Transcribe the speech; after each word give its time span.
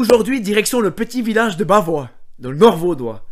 Aujourd'hui, 0.00 0.40
direction 0.40 0.80
le 0.80 0.92
petit 0.92 1.20
village 1.20 1.58
de 1.58 1.64
Bavois, 1.64 2.08
dans 2.38 2.50
le 2.50 2.56
Nord 2.56 2.78
Vaudois. 2.78 3.26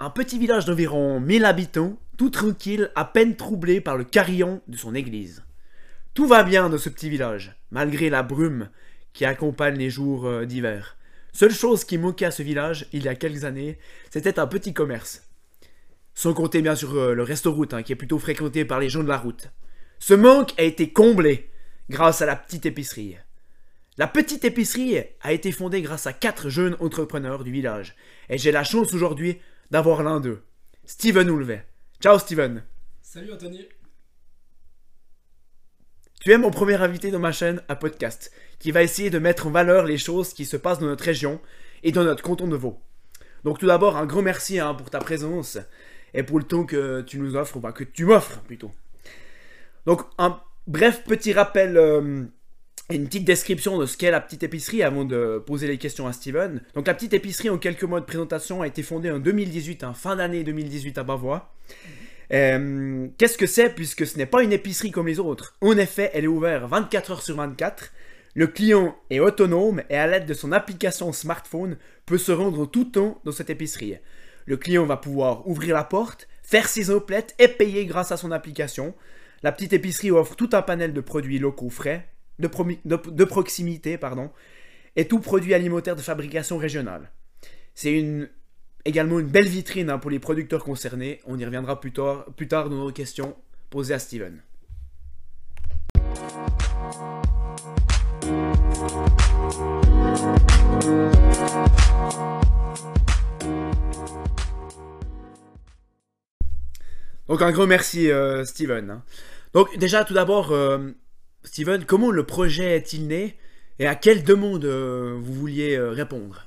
Un 0.00 0.10
petit 0.10 0.36
village 0.36 0.64
d'environ 0.64 1.20
1000 1.20 1.44
habitants, 1.44 1.96
tout 2.18 2.28
tranquille, 2.28 2.90
à 2.96 3.04
peine 3.04 3.36
troublé 3.36 3.80
par 3.80 3.96
le 3.96 4.02
carillon 4.02 4.62
de 4.66 4.76
son 4.76 4.96
église. 4.96 5.44
Tout 6.12 6.26
va 6.26 6.42
bien 6.42 6.68
dans 6.68 6.76
ce 6.76 6.88
petit 6.88 7.08
village, 7.08 7.54
malgré 7.70 8.10
la 8.10 8.24
brume 8.24 8.68
qui 9.12 9.24
accompagne 9.24 9.76
les 9.76 9.90
jours 9.90 10.26
euh, 10.26 10.44
d'hiver. 10.44 10.96
Seule 11.32 11.54
chose 11.54 11.84
qui 11.84 11.98
manquait 11.98 12.24
à 12.24 12.32
ce 12.32 12.42
village, 12.42 12.88
il 12.92 13.04
y 13.04 13.08
a 13.08 13.14
quelques 13.14 13.44
années, 13.44 13.78
c'était 14.10 14.40
un 14.40 14.48
petit 14.48 14.74
commerce. 14.74 15.30
Sans 16.14 16.34
compter 16.34 16.62
bien 16.62 16.74
sûr 16.74 16.96
euh, 16.96 17.14
le 17.14 17.22
resto-route, 17.22 17.74
hein, 17.74 17.84
qui 17.84 17.92
est 17.92 17.96
plutôt 17.96 18.18
fréquenté 18.18 18.64
par 18.64 18.80
les 18.80 18.88
gens 18.88 19.04
de 19.04 19.08
la 19.08 19.18
route. 19.18 19.52
Ce 20.00 20.14
manque 20.14 20.52
a 20.58 20.64
été 20.64 20.92
comblé 20.92 21.52
grâce 21.90 22.22
à 22.22 22.26
la 22.26 22.34
petite 22.34 22.66
épicerie. 22.66 23.18
La 23.98 24.06
petite 24.06 24.46
épicerie 24.46 24.96
a 25.20 25.32
été 25.32 25.52
fondée 25.52 25.82
grâce 25.82 26.06
à 26.06 26.14
quatre 26.14 26.48
jeunes 26.48 26.78
entrepreneurs 26.80 27.44
du 27.44 27.52
village. 27.52 27.94
Et 28.30 28.38
j'ai 28.38 28.50
la 28.50 28.64
chance 28.64 28.94
aujourd'hui 28.94 29.38
d'avoir 29.70 30.02
l'un 30.02 30.18
d'eux, 30.18 30.42
Steven 30.86 31.28
Oulvet. 31.28 31.66
Ciao 32.00 32.18
Steven. 32.18 32.64
Salut 33.02 33.34
Anthony. 33.34 33.68
Tu 36.22 36.32
es 36.32 36.38
mon 36.38 36.50
premier 36.50 36.76
invité 36.76 37.10
dans 37.10 37.18
ma 37.18 37.32
chaîne 37.32 37.60
à 37.68 37.76
podcast, 37.76 38.32
qui 38.58 38.70
va 38.70 38.82
essayer 38.82 39.10
de 39.10 39.18
mettre 39.18 39.46
en 39.46 39.50
valeur 39.50 39.84
les 39.84 39.98
choses 39.98 40.32
qui 40.32 40.46
se 40.46 40.56
passent 40.56 40.78
dans 40.78 40.86
notre 40.86 41.04
région 41.04 41.38
et 41.82 41.92
dans 41.92 42.04
notre 42.04 42.22
canton 42.22 42.48
de 42.48 42.56
Vaud. 42.56 42.80
Donc 43.44 43.58
tout 43.58 43.66
d'abord, 43.66 43.98
un 43.98 44.06
grand 44.06 44.22
merci 44.22 44.58
hein, 44.58 44.72
pour 44.72 44.88
ta 44.88 45.00
présence 45.00 45.58
et 46.14 46.22
pour 46.22 46.38
le 46.38 46.46
temps 46.46 46.64
que 46.64 47.02
tu 47.02 47.18
nous 47.18 47.36
offres, 47.36 47.58
enfin 47.58 47.72
que 47.72 47.84
tu 47.84 48.06
m'offres 48.06 48.40
plutôt. 48.40 48.72
Donc 49.84 50.00
un 50.16 50.40
bref 50.66 51.04
petit 51.04 51.34
rappel 51.34 51.76
euh, 51.76 52.24
une 52.90 53.06
petite 53.06 53.24
description 53.24 53.78
de 53.78 53.86
ce 53.86 53.96
qu'est 53.96 54.10
la 54.10 54.20
petite 54.20 54.42
épicerie 54.42 54.82
avant 54.82 55.04
de 55.04 55.42
poser 55.44 55.66
les 55.66 55.78
questions 55.78 56.06
à 56.06 56.12
Steven. 56.12 56.60
Donc 56.74 56.86
la 56.86 56.94
petite 56.94 57.14
épicerie 57.14 57.50
en 57.50 57.58
quelques 57.58 57.84
mots 57.84 58.00
de 58.00 58.04
présentation 58.04 58.62
a 58.62 58.66
été 58.66 58.82
fondée 58.82 59.10
en 59.10 59.18
2018, 59.18 59.84
en 59.84 59.94
fin 59.94 60.16
d'année 60.16 60.44
2018 60.44 60.98
à 60.98 61.02
Bavois. 61.02 61.54
Euh, 62.32 63.08
Qu'est-ce 63.18 63.38
que 63.38 63.46
c'est 63.46 63.70
puisque 63.70 64.06
ce 64.06 64.16
n'est 64.16 64.26
pas 64.26 64.42
une 64.42 64.52
épicerie 64.52 64.90
comme 64.90 65.06
les 65.06 65.20
autres? 65.20 65.56
En 65.60 65.76
effet, 65.76 66.10
elle 66.14 66.24
est 66.24 66.28
ouverte 66.28 66.68
24 66.68 67.10
heures 67.12 67.22
sur 67.22 67.36
24. 67.36 67.92
Le 68.34 68.46
client 68.46 68.96
est 69.10 69.20
autonome 69.20 69.82
et 69.90 69.96
à 69.96 70.06
l'aide 70.06 70.26
de 70.26 70.34
son 70.34 70.52
application 70.52 71.12
smartphone 71.12 71.76
peut 72.06 72.18
se 72.18 72.32
rendre 72.32 72.66
tout 72.66 72.84
temps 72.84 73.20
dans 73.24 73.32
cette 73.32 73.50
épicerie. 73.50 73.96
Le 74.46 74.56
client 74.56 74.86
va 74.86 74.96
pouvoir 74.96 75.46
ouvrir 75.46 75.74
la 75.74 75.84
porte, 75.84 76.28
faire 76.42 76.68
ses 76.68 76.90
emplettes 76.90 77.34
et 77.38 77.48
payer 77.48 77.84
grâce 77.86 78.10
à 78.10 78.16
son 78.16 78.32
application. 78.32 78.94
La 79.42 79.52
petite 79.52 79.72
épicerie 79.72 80.10
offre 80.10 80.34
tout 80.34 80.50
un 80.52 80.62
panel 80.62 80.94
de 80.94 81.00
produits 81.00 81.38
locaux 81.38 81.68
frais, 81.68 82.08
de, 82.38 83.24
proximité 83.24 83.98
pardon, 83.98 84.30
et 84.96 85.06
tout 85.06 85.20
produit 85.20 85.54
alimentaire 85.54 85.96
de 85.96 86.00
fabrication 86.00 86.58
régionale. 86.58 87.10
C'est 87.74 87.92
une, 87.92 88.28
également 88.84 89.18
une 89.20 89.28
belle 89.28 89.48
vitrine 89.48 89.90
hein, 89.90 89.98
pour 89.98 90.10
les 90.10 90.18
producteurs 90.18 90.64
concernés. 90.64 91.20
On 91.24 91.38
y 91.38 91.44
reviendra 91.44 91.80
plus 91.80 91.92
tard, 91.92 92.26
plus 92.36 92.48
tard 92.48 92.68
dans 92.68 92.76
nos 92.76 92.92
questions 92.92 93.36
posées 93.70 93.94
à 93.94 93.98
Steven. 93.98 94.42
Donc 107.28 107.40
un 107.40 107.50
gros 107.50 107.66
merci 107.66 108.10
euh, 108.10 108.44
Steven. 108.44 108.90
Hein. 108.90 109.02
Donc 109.54 109.78
déjà 109.78 110.04
tout 110.04 110.12
d'abord, 110.12 110.52
euh, 110.52 110.90
Steven, 111.44 111.84
comment 111.84 112.10
le 112.10 112.24
projet 112.24 112.76
est-il 112.76 113.08
né 113.08 113.36
et 113.78 113.86
à 113.86 113.94
quelle 113.94 114.22
demande 114.22 114.64
euh, 114.64 115.18
vous 115.20 115.34
vouliez 115.34 115.76
euh, 115.76 115.90
répondre? 115.90 116.46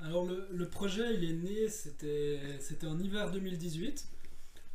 Alors 0.00 0.26
le, 0.26 0.68
projet 0.68 1.14
il 1.14 1.24
est 1.24 1.32
né, 1.32 1.68
c'était 1.68 2.86
en 2.86 2.98
hiver 2.98 3.30
2018. 3.30 4.06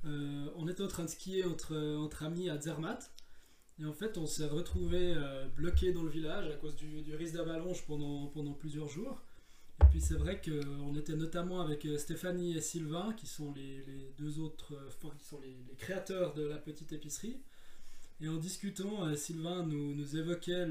Euh, 0.05 0.47
on 0.55 0.67
était 0.67 0.81
en 0.81 0.87
train 0.87 1.03
de 1.03 1.09
skier 1.09 1.43
entre, 1.43 2.23
amis 2.23 2.49
à 2.49 2.59
Zermatt. 2.59 3.11
Et 3.79 3.85
en 3.85 3.93
fait, 3.93 4.17
on 4.17 4.25
s'est 4.25 4.47
retrouvé 4.47 5.13
bloqué 5.55 5.91
dans 5.91 6.01
le 6.01 6.09
village 6.09 6.49
à 6.49 6.55
cause 6.55 6.75
du, 6.75 7.13
risque 7.13 7.35
d'avalanche 7.35 7.85
pendant, 7.85 8.25
pendant 8.27 8.53
plusieurs 8.53 8.87
jours. 8.87 9.21
Et 9.81 9.85
puis 9.91 10.01
c'est 10.01 10.15
vrai 10.15 10.41
qu'on 10.41 10.95
était 10.95 11.15
notamment 11.15 11.61
avec 11.61 11.87
Stéphanie 11.97 12.57
et 12.57 12.61
Sylvain, 12.61 13.13
qui 13.13 13.27
sont 13.27 13.53
les, 13.53 13.85
deux 14.17 14.39
autres, 14.39 14.73
qui 15.19 15.25
sont 15.25 15.39
les, 15.41 15.75
créateurs 15.77 16.33
de 16.33 16.43
la 16.47 16.57
petite 16.57 16.91
épicerie. 16.91 17.39
Et 18.19 18.27
en 18.29 18.37
discutant, 18.37 19.05
euh, 19.05 19.15
Sylvain 19.15 19.63
nous, 19.63 20.15
évoquait 20.15 20.65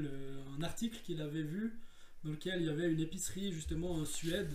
un 0.57 0.61
article 0.63 0.99
qu'il 1.03 1.21
avait 1.21 1.43
vu 1.43 1.79
dans 2.23 2.31
lequel 2.31 2.61
il 2.61 2.67
y 2.67 2.69
avait 2.69 2.91
une 2.91 2.99
épicerie 2.99 3.53
justement 3.53 3.91
en 3.91 4.05
Suède 4.05 4.53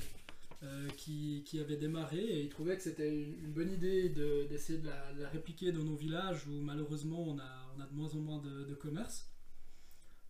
euh, 0.63 0.89
qui, 0.97 1.43
avait 1.59 1.77
démarré 1.77 2.21
et 2.21 2.43
il 2.43 2.49
trouvait 2.49 2.77
que 2.77 2.83
c'était 2.83 3.13
une 3.13 3.53
bonne 3.53 3.71
idée 3.71 4.11
d'essayer 4.49 4.79
de, 4.79 4.89
la, 4.89 5.29
répliquer 5.29 5.73
dans 5.73 5.83
nos 5.83 5.97
villages 5.97 6.47
où 6.47 6.53
malheureusement 6.61 7.21
on 7.21 7.39
a, 7.39 7.87
de 7.91 7.95
moins 7.97 8.15
en 8.15 8.19
moins 8.19 8.39
de, 8.39 8.75
commerce. 8.75 9.29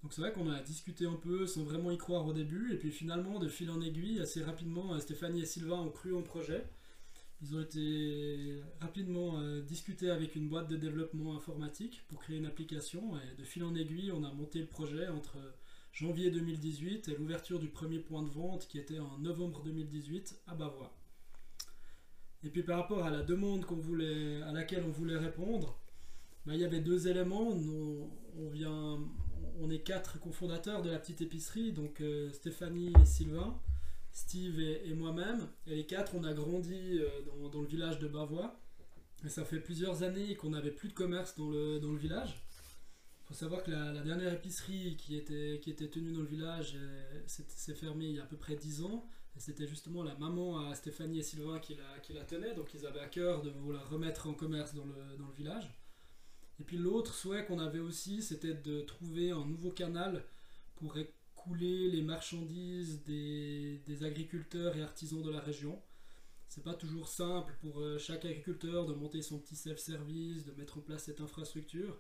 Donc 0.03 0.13
c'est 0.13 0.21
vrai 0.21 0.33
qu'on 0.33 0.51
a 0.51 0.61
discuté 0.61 1.05
un 1.07 1.15
peu 1.15 1.47
sans 1.47 1.65
vraiment 1.65 1.91
y 1.91 1.99
croire 1.99 2.27
au 2.27 2.33
début 2.33 2.73
et 2.73 2.77
puis 2.77 2.91
finalement 2.91 3.39
de 3.39 3.49
fil 3.49 3.71
en 3.71 3.81
aiguille 3.81 4.21
assez 4.21 4.43
rapidement 4.43 4.99
Stéphanie 4.99 5.43
et 5.43 5.47
Sylvain 5.47 5.81
ont 5.81 5.91
cru 5.91 6.13
au 6.13 6.23
projet 6.23 6.65
ils 7.43 7.57
ont 7.57 7.61
été 7.61 8.63
rapidement 8.81 9.41
euh, 9.41 9.61
discutés 9.63 10.11
avec 10.11 10.37
une 10.37 10.49
boîte 10.49 10.69
de 10.69 10.77
développement 10.77 11.37
informatique 11.37 12.05
pour 12.09 12.21
créer 12.21 12.37
une 12.37 12.47
application 12.47 13.17
et 13.19 13.37
de 13.37 13.45
fil 13.45 13.65
en 13.65 13.75
aiguille, 13.75 14.13
on 14.13 14.23
a 14.23 14.33
monté 14.33 14.61
le 14.61 14.67
projet 14.67 15.09
entre 15.09 15.37
janvier 15.93 16.31
2018 16.31 17.09
et 17.09 17.17
l'ouverture 17.17 17.59
du 17.59 17.69
premier 17.69 17.99
point 17.99 18.23
de 18.23 18.31
vente 18.31 18.69
qui 18.69 18.79
était 18.79 19.01
en 19.01 19.19
novembre 19.19 19.63
2018 19.65 20.41
à 20.47 20.55
Bavois. 20.55 20.97
Et 22.45 22.51
puis 22.51 22.63
par 22.63 22.79
rapport 22.79 23.05
à 23.05 23.11
la 23.11 23.23
demande 23.23 23.65
à 24.47 24.53
laquelle 24.53 24.85
on 24.87 24.91
voulait 24.91 25.19
répondre, 25.19 25.79
bah, 26.47 26.55
il 26.55 26.61
y 26.61 26.65
avait 26.65 26.81
deux 26.81 27.09
éléments. 27.09 27.57
on 29.61 29.71
est 29.71 29.83
quatre 29.83 30.21
cofondateurs 30.21 30.83
de 30.83 30.91
la 30.91 30.99
petite 30.99 31.21
épicerie, 31.21 31.73
donc 31.73 32.01
euh, 32.01 32.33
Stéphanie 32.33 32.93
et 33.01 33.05
Sylvain. 33.05 33.61
Steve 34.13 34.61
et, 34.61 34.93
moi-même. 34.95 35.49
Et 35.67 35.77
les 35.77 35.87
quatre, 35.87 36.15
on 36.15 36.25
a 36.25 36.33
grandi 36.33 37.01
euh, 37.01 37.09
dans, 37.51 37.61
le 37.61 37.67
village 37.67 37.99
de 37.99 38.09
Bavois. 38.09 38.61
Et 39.25 39.29
ça 39.29 39.45
fait 39.45 39.61
plusieurs 39.61 40.03
années 40.03 40.35
qu'on 40.35 40.51
n'avait 40.51 40.71
plus 40.71 40.89
de 40.89 40.95
commerce 40.95 41.37
dans 41.37 41.49
le, 41.51 41.97
village. 41.97 42.43
Il 43.23 43.29
faut 43.29 43.35
savoir 43.35 43.63
que 43.63 43.71
la, 43.71 44.03
dernière 44.03 44.33
épicerie 44.33 44.97
qui 44.97 45.17
était, 45.17 45.61
tenue 45.89 46.13
dans 46.13 46.21
le 46.21 46.27
village 46.27 46.75
euh, 46.77 47.23
s'est 47.27 47.75
fermée 47.75 48.07
il 48.07 48.17
y 48.17 48.21
a 48.21 48.25
à 48.25 48.27
peu 48.27 48.37
près 48.37 48.57
10 48.57 48.83
ans. 48.83 49.07
C'était 49.39 49.67
justement 49.67 50.03
la 50.03 50.15
maman 50.17 50.69
à 50.69 50.75
Stéphanie 50.75 51.21
et 51.21 51.23
Sylvain 51.23 51.59
qui 51.59 51.75
la, 51.75 52.15
la 52.15 52.25
tenait. 52.25 52.55
Donc 52.55 52.75
ils 52.75 52.85
avaient 52.85 53.01
à 53.01 53.09
cœur 53.09 53.41
de 53.41 53.49
vouloir 53.49 53.89
remettre 53.89 54.29
en 54.29 54.35
commerce 54.35 54.75
dans 54.75 54.85
le 54.85 55.35
village. 55.35 55.71
Et 56.61 56.65
puis 56.65 56.77
l'autre 56.77 57.15
souhait 57.15 57.47
qu'on 57.47 57.59
avait 57.59 57.79
aussi, 57.79 58.23
c'était 58.23 58.55
de 58.55 58.83
trouver 58.83 59.31
un 59.31 59.47
nouveau 59.47 59.71
canal 59.71 60.23
pour 60.77 60.97
couler 61.43 61.89
les 61.89 62.03
marchandises 62.03 63.03
des, 63.05 63.81
agriculteurs 64.03 64.77
et 64.77 64.83
artisans 64.83 65.23
de 65.23 65.31
la 65.31 65.41
région. 65.41 65.81
C'est 66.49 66.65
pas 66.65 66.75
toujours 66.75 67.09
simple 67.09 67.55
pour 67.61 67.81
euh, 67.81 67.99
chaque 67.99 68.25
agriculteur 68.25 68.87
de 68.87 68.93
monter 68.93 69.23
son 69.23 69.39
petit 69.39 69.57
self-service, 69.57 70.45
de 70.45 70.53
mettre 70.53 70.79
en 70.79 70.81
place 70.81 71.05
cette 71.05 71.21
infrastructure. 71.21 71.99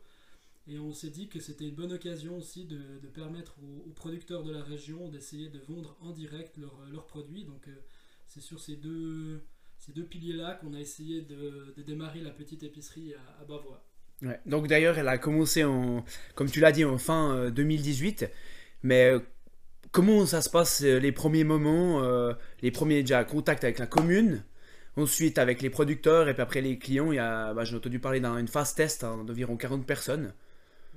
Et 0.66 0.78
on 0.78 0.92
s'est 0.92 1.10
dit 1.10 1.28
que 1.28 1.40
c'était 1.40 1.68
une 1.68 1.74
bonne 1.74 1.92
occasion 1.92 2.36
aussi 2.36 2.66
de, 2.66 2.78
permettre 3.14 3.56
aux, 3.86 3.90
producteurs 3.90 4.42
de 4.42 4.52
la 4.52 4.62
région 4.62 5.08
d'essayer 5.08 5.48
de 5.48 5.58
vendre 5.58 5.96
en 6.00 6.10
direct 6.10 6.56
leurs 6.92 7.06
produits. 7.06 7.44
Donc 7.44 7.66
euh, 7.68 7.74
c'est 8.26 8.40
sur 8.40 8.60
ces 8.60 8.76
deux, 8.76 9.42
ces 9.78 9.92
deux 9.92 10.04
piliers-là 10.04 10.54
qu'on 10.54 10.74
a 10.74 10.80
essayé 10.80 11.22
de, 11.22 11.74
démarrer 11.86 12.20
la 12.20 12.30
petite 12.30 12.62
épicerie 12.62 13.14
à, 13.40 13.44
Bavois. 13.44 13.84
donc 14.46 14.68
d'ailleurs, 14.68 14.98
elle 14.98 15.08
a 15.08 15.18
commencé, 15.18 15.64
en, 15.64 16.04
comme 16.34 16.50
tu 16.50 16.60
l'as 16.60 16.72
dit, 16.72 16.84
en 16.84 16.98
fin 16.98 17.50
2018. 17.50 18.26
Euh, 18.84 19.18
Mais 19.18 19.18
comment 19.92 20.26
ça 20.26 20.42
se 20.42 20.50
passe 20.50 20.82
euh, 20.82 20.98
les 20.98 21.12
premiers 21.12 21.44
moments, 21.44 22.02
euh, 22.02 22.34
les 22.62 22.70
premiers 22.70 23.02
déjà 23.02 23.24
contacts 23.24 23.64
avec 23.64 23.78
la 23.78 23.86
commune, 23.86 24.44
ensuite 24.96 25.38
avec 25.38 25.62
les 25.62 25.70
producteurs 25.70 26.28
et 26.28 26.34
puis 26.34 26.42
après 26.42 26.60
les 26.60 26.78
clients. 26.78 27.12
Bah, 27.54 27.64
j'ai 27.64 27.76
entendu 27.76 27.98
parler 28.00 28.20
d'une 28.20 28.48
phase 28.48 28.74
test 28.74 29.04
hein, 29.04 29.24
d'environ 29.24 29.56
40 29.56 29.86
personnes. 29.86 30.34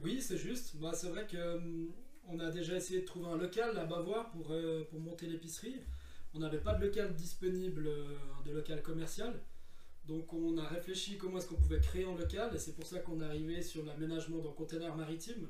Oui, 0.04 0.22
c'est 0.22 0.38
juste. 0.38 0.78
Bah, 0.78 0.92
c'est 0.94 1.10
vrai 1.10 1.26
que 1.28 1.56
hum, 1.58 1.92
on 2.28 2.40
a 2.40 2.52
déjà 2.52 2.76
essayé 2.76 3.02
de 3.02 3.06
trouver 3.06 3.28
un 3.28 3.38
local 3.38 3.78
à 3.78 3.86
Bavois 3.86 4.30
pour, 4.32 4.52
euh, 4.52 4.86
pour 4.90 5.00
monter 5.00 5.28
l'épicerie. 5.28 5.82
On 6.34 6.40
n'avait 6.40 6.60
pas 6.60 6.74
de 6.74 6.84
local 6.86 7.16
disponible, 7.16 7.90
de 8.46 8.52
local 8.52 8.82
commercial. 8.82 9.34
Donc 10.08 10.34
on 10.34 10.58
a 10.58 10.68
réfléchi 10.68 11.18
comment 11.18 11.38
est-ce 11.38 11.48
qu'on 11.48 11.56
pouvait 11.56 11.80
créer 11.80 12.06
un 12.06 12.16
local 12.16 12.52
et 12.56 12.60
c'est 12.60 12.76
pour 12.76 12.86
ça 12.86 13.00
qu'on 13.00 13.22
est 13.22 13.26
arrivé 13.26 13.62
sur 13.62 13.84
l'aménagement 13.86 14.40
d'un 14.40 14.52
container 14.52 14.96
maritime 14.96 15.50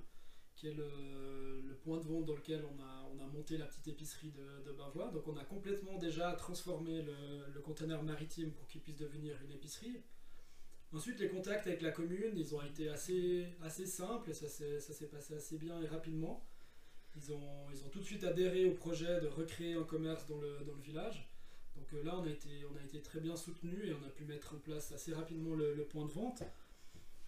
qui 0.56 0.68
est 0.68 0.74
le, 0.74 1.76
point 1.84 2.00
de 2.00 2.06
vente 2.06 2.26
dans 2.26 2.36
lequel 2.36 2.66
on 2.66 2.82
a, 2.82 3.10
on 3.14 3.24
a 3.24 3.28
monté 3.28 3.58
la 3.58 3.66
petite 3.66 3.88
épicerie 3.88 4.32
de, 4.32 4.68
de, 4.68 4.76
Bavois. 4.76 5.12
Donc 5.12 5.28
on 5.28 5.38
a 5.38 5.44
complètement 5.44 6.00
déjà 6.00 6.32
transformé 6.34 7.04
le, 7.04 7.62
conteneur 7.62 8.02
maritime 8.02 8.52
pour 8.52 8.68
qu'il 8.68 8.82
puisse 8.82 8.98
devenir 8.98 9.36
une 9.44 9.52
épicerie. 9.52 10.02
Ensuite, 10.94 11.20
les 11.20 11.28
contacts 11.28 11.68
avec 11.68 11.82
la 11.82 11.92
commune, 11.92 12.34
ils 12.36 12.56
ont 12.56 12.62
été 12.62 12.90
assez, 12.90 13.48
assez 13.62 13.86
simples 13.86 14.32
et 14.32 14.34
ça 14.34 14.48
s'est 14.48 15.08
passé 15.08 15.36
assez 15.36 15.58
bien 15.58 15.80
et 15.82 15.88
rapidement. 15.88 16.44
Ils 17.16 17.32
ont, 17.32 17.70
ils 17.72 17.84
ont 17.84 17.90
tout 17.90 18.00
de 18.00 18.06
suite 18.06 18.24
adhéré 18.24 18.66
au 18.66 18.74
projet 18.74 19.22
de 19.22 19.28
recréer 19.28 19.74
un 19.74 19.84
commerce 19.84 20.26
dans 20.26 20.40
le, 20.40 20.60
dans 20.66 20.74
le 20.74 20.82
village. 20.82 21.30
Donc 21.76 21.94
euh, 21.94 22.04
là, 22.04 22.18
on 22.18 22.24
a, 22.24 22.30
été, 22.30 22.50
on 22.74 22.78
a 22.78 22.84
été 22.84 23.02
très 23.02 23.20
bien 23.20 23.36
soutenu 23.36 23.86
et 23.86 23.94
on 23.94 24.04
a 24.06 24.10
pu 24.10 24.24
mettre 24.26 24.56
en 24.56 24.60
place 24.60 24.92
assez 24.92 25.14
rapidement 25.14 25.56
le 25.56 25.86
point 25.86 26.06
de 26.06 26.12
vente. 26.12 26.44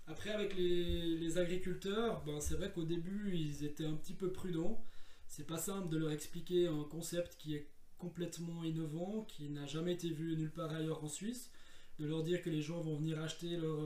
Après, 0.08 0.30
avec 0.30 0.56
les, 0.56 1.38
agriculteurs, 1.38 2.24
ben, 2.26 2.40
c'est 2.40 2.56
vrai 2.56 2.72
qu'au 2.72 2.86
début, 2.86 3.36
ils 3.36 3.66
étaient 3.66 3.86
un 3.86 3.96
petit 3.96 4.14
peu 4.14 4.32
prudents. 4.32 4.82
C'est 5.28 5.46
pas 5.46 5.58
simple 5.58 5.90
de 5.90 5.98
leur 5.98 6.12
expliquer 6.12 6.68
un 6.68 6.86
concept 6.86 7.36
qui 7.38 7.56
est 7.56 7.70
complètement 7.98 8.64
innovant, 8.64 9.26
qui 9.28 9.50
n'a 9.50 9.66
jamais 9.66 9.94
été 9.94 10.10
vu 10.10 10.38
nulle 10.38 10.52
part 10.52 10.72
ailleurs 10.72 11.04
en 11.04 11.10
Suisse. 11.10 11.52
De 12.00 12.06
leur 12.06 12.24
dire 12.24 12.42
que 12.42 12.50
les 12.50 12.62
gens 12.62 12.80
vont 12.80 12.96
venir 12.96 13.20
acheter 13.22 13.58
leur, 13.58 13.82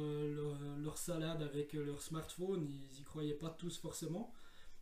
leur, 0.78 0.98
salade 0.98 1.42
avec 1.42 1.74
leur 1.74 2.02
smartphone, 2.02 2.68
ils 2.70 3.00
y 3.00 3.04
croyaient 3.04 3.34
pas 3.34 3.50
tous 3.50 3.78
forcément. 3.78 4.32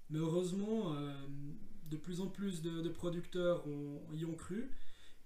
Mais 0.09 0.17
heureusement, 0.17 0.95
euh, 0.95 1.13
de 1.89 1.95
plus 1.95 2.21
en 2.21 2.27
plus 2.27 2.61
de, 2.61 2.89
producteurs 2.89 3.63
y 4.13 4.25
ont 4.25 4.35
cru. 4.35 4.71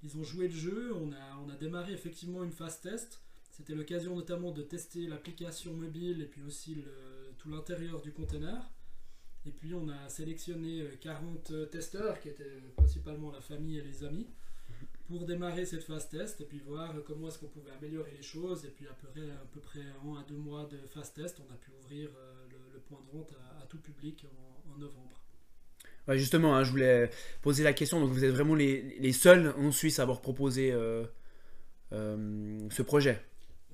Ils 0.03 0.17
ont 0.17 0.23
joué 0.23 0.47
le 0.47 0.53
jeu. 0.53 0.93
On 0.95 1.11
a, 1.11 1.37
on 1.45 1.49
a 1.49 1.55
démarré 1.55 1.93
effectivement 1.93 2.43
une 2.43 2.51
phase 2.51 2.81
test. 2.81 3.21
C'était 3.55 3.75
l'occasion 3.75 4.15
notamment 4.15 4.51
de 4.51 4.63
tester 4.63 5.07
l'application 5.07 5.73
mobile 5.73 6.21
et 6.21 6.25
puis 6.25 6.41
aussi 6.43 6.75
le- 6.75 7.33
tout 7.37 7.49
l'intérieur 7.49 8.01
du 8.01 8.11
container. 8.11 8.69
Et 9.45 9.51
puis 9.51 9.73
on 9.75 9.87
a 9.89 10.09
sélectionné 10.09 10.81
euh, 10.81 10.95
40 10.99 11.69
testeurs 11.69 12.19
qui 12.19 12.29
étaient 12.29 12.61
principalement 12.75 13.31
la 13.31 13.41
famille 13.41 13.77
et 13.77 13.83
les 13.83 14.03
amis 14.03 14.27
pour 15.07 15.25
démarrer 15.25 15.65
cette 15.65 15.83
phase 15.83 16.09
test 16.09 16.41
et 16.41 16.45
puis 16.45 16.59
voir 16.59 16.93
comment 17.05 17.27
est-ce 17.27 17.39
qu'on 17.39 17.47
pouvait 17.47 17.71
améliorer 17.71 18.11
les 18.17 18.23
choses. 18.23 18.65
Et 18.65 18.69
puis 18.69 18.87
à 18.87 18.93
peu 18.93 19.07
près, 19.07 19.29
à 19.31 19.45
peu 19.53 19.59
près 19.61 19.81
un 19.81 20.15
à 20.19 20.23
deux 20.27 20.37
mois 20.37 20.65
de 20.71 20.77
phase 20.87 21.13
test, 21.13 21.39
on 21.47 21.53
a 21.53 21.57
pu 21.57 21.71
ouvrir 21.79 22.09
euh, 22.17 22.33
le, 22.49 22.73
le 22.73 22.79
point 22.79 22.99
de 23.05 23.17
vente 23.17 23.33
à, 23.33 23.63
à 23.63 23.67
tout 23.67 23.79
public 23.79 24.25
en, 24.25 24.73
en 24.73 24.77
novembre. 24.77 25.21
Ouais, 26.07 26.17
justement, 26.17 26.55
hein, 26.55 26.63
je 26.63 26.71
voulais 26.71 27.09
poser 27.41 27.63
la 27.63 27.73
question. 27.73 27.99
Donc, 28.01 28.11
vous 28.11 28.25
êtes 28.25 28.31
vraiment 28.33 28.55
les, 28.55 28.97
les 28.99 29.13
seuls 29.13 29.53
en 29.57 29.71
Suisse 29.71 29.99
à 29.99 30.03
avoir 30.03 30.21
proposé 30.21 30.71
euh, 30.71 31.05
euh, 31.93 32.59
ce 32.71 32.81
projet? 32.81 33.21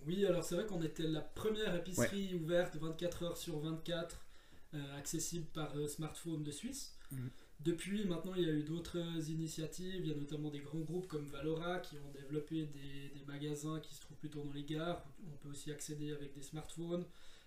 Oui, 0.10 0.26
alors 0.26 0.44
c'est 0.44 0.56
vrai 0.56 0.66
qu'on 0.66 0.82
était 0.82 1.08
la 1.08 1.22
première 1.22 1.76
épicerie 1.76 2.34
ouverte 2.36 2.76
24 2.78 3.24
heures 3.24 3.38
sur 3.38 3.60
24, 3.60 4.26
euh, 4.74 4.98
accessible 4.98 5.46
par 5.54 5.76
euh, 5.78 5.88
smartphone 5.88 6.44
de 6.44 6.52
Suisse. 6.52 6.96
Mhm. 7.12 7.30
Depuis, 7.62 8.06
maintenant, 8.06 8.34
il 8.36 8.44
y 8.44 8.50
a 8.50 8.54
eu 8.54 8.64
d'autres 8.64 8.98
initiatives. 9.30 10.02
Il 10.06 10.08
y 10.08 10.12
a 10.12 10.16
notamment 10.16 10.50
des 10.50 10.60
grands 10.60 10.80
groupes 10.80 11.08
comme 11.08 11.28
Valora 11.28 11.80
qui 11.80 11.98
ont 11.98 12.12
développé 12.14 12.66
des, 12.68 13.10
des 13.20 13.26
magasins 13.28 13.80
qui 13.82 13.94
se 13.94 14.02
trouvent 14.02 14.18
plutôt 14.18 14.42
dans 14.44 14.54
les 14.54 14.64
gares. 14.64 15.04
On 15.28 15.36
peut 15.38 15.50
aussi 15.50 15.70
accéder 15.72 16.12
avec 16.14 16.34
des 16.34 16.42
smartphones. 16.42 17.02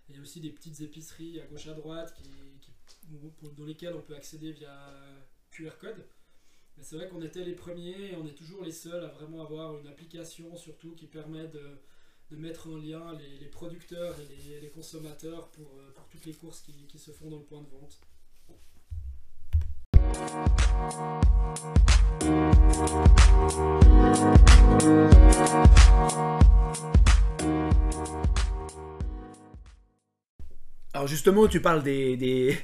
Et 0.09 0.13
il 0.13 0.17
y 0.17 0.19
a 0.19 0.23
aussi 0.23 0.41
des 0.41 0.51
petites 0.51 0.81
épiceries 0.83 1.41
à 1.41 1.47
gauche 1.47 1.67
à 1.67 1.73
droite 1.75 2.15
qui, 2.15 2.29
qui- 2.61 2.73
dans 3.57 3.65
lesquelles 3.65 3.95
on 3.95 4.03
peut 4.03 4.15
accéder 4.15 4.53
via 4.53 4.93
QR 5.51 5.79
code. 5.81 6.05
Mais 6.77 6.83
c'est 6.83 6.97
vrai 6.97 7.09
qu'on 7.09 7.23
était 7.23 7.45
les 7.45 7.55
premiers 7.55 8.11
et 8.13 8.17
on 8.17 8.27
est 8.27 8.35
toujours 8.35 8.63
les 8.65 8.73
seuls 8.73 9.05
à 9.05 9.09
vraiment 9.09 9.43
avoir 9.43 9.79
une 9.79 9.87
application 9.87 10.57
surtout 10.57 10.95
qui 10.95 11.07
permet 11.07 11.49
de, 11.49 11.79
de 12.33 12.37
mettre 12.37 12.69
en 12.69 12.77
lien 12.77 13.13
les, 13.41 13.47
producteurs 13.49 14.17
et 14.19 14.61
les, 14.61 14.71
consommateurs 14.71 15.49
pour, 15.51 15.77
euh, 15.79 15.93
pour 15.95 16.07
toutes 16.09 16.25
les 16.25 16.33
courses 16.33 16.63
qui, 16.63 16.73
qui 16.89 16.99
se 16.99 17.11
font 17.11 17.29
dans 17.29 17.37
le 17.37 17.45
point 17.45 17.61
de 17.61 17.69
vente. 17.69 18.01
Alors 30.95 31.07
justement, 31.07 31.49
tu 31.49 31.61
parles 31.61 31.83
des, 31.83 32.59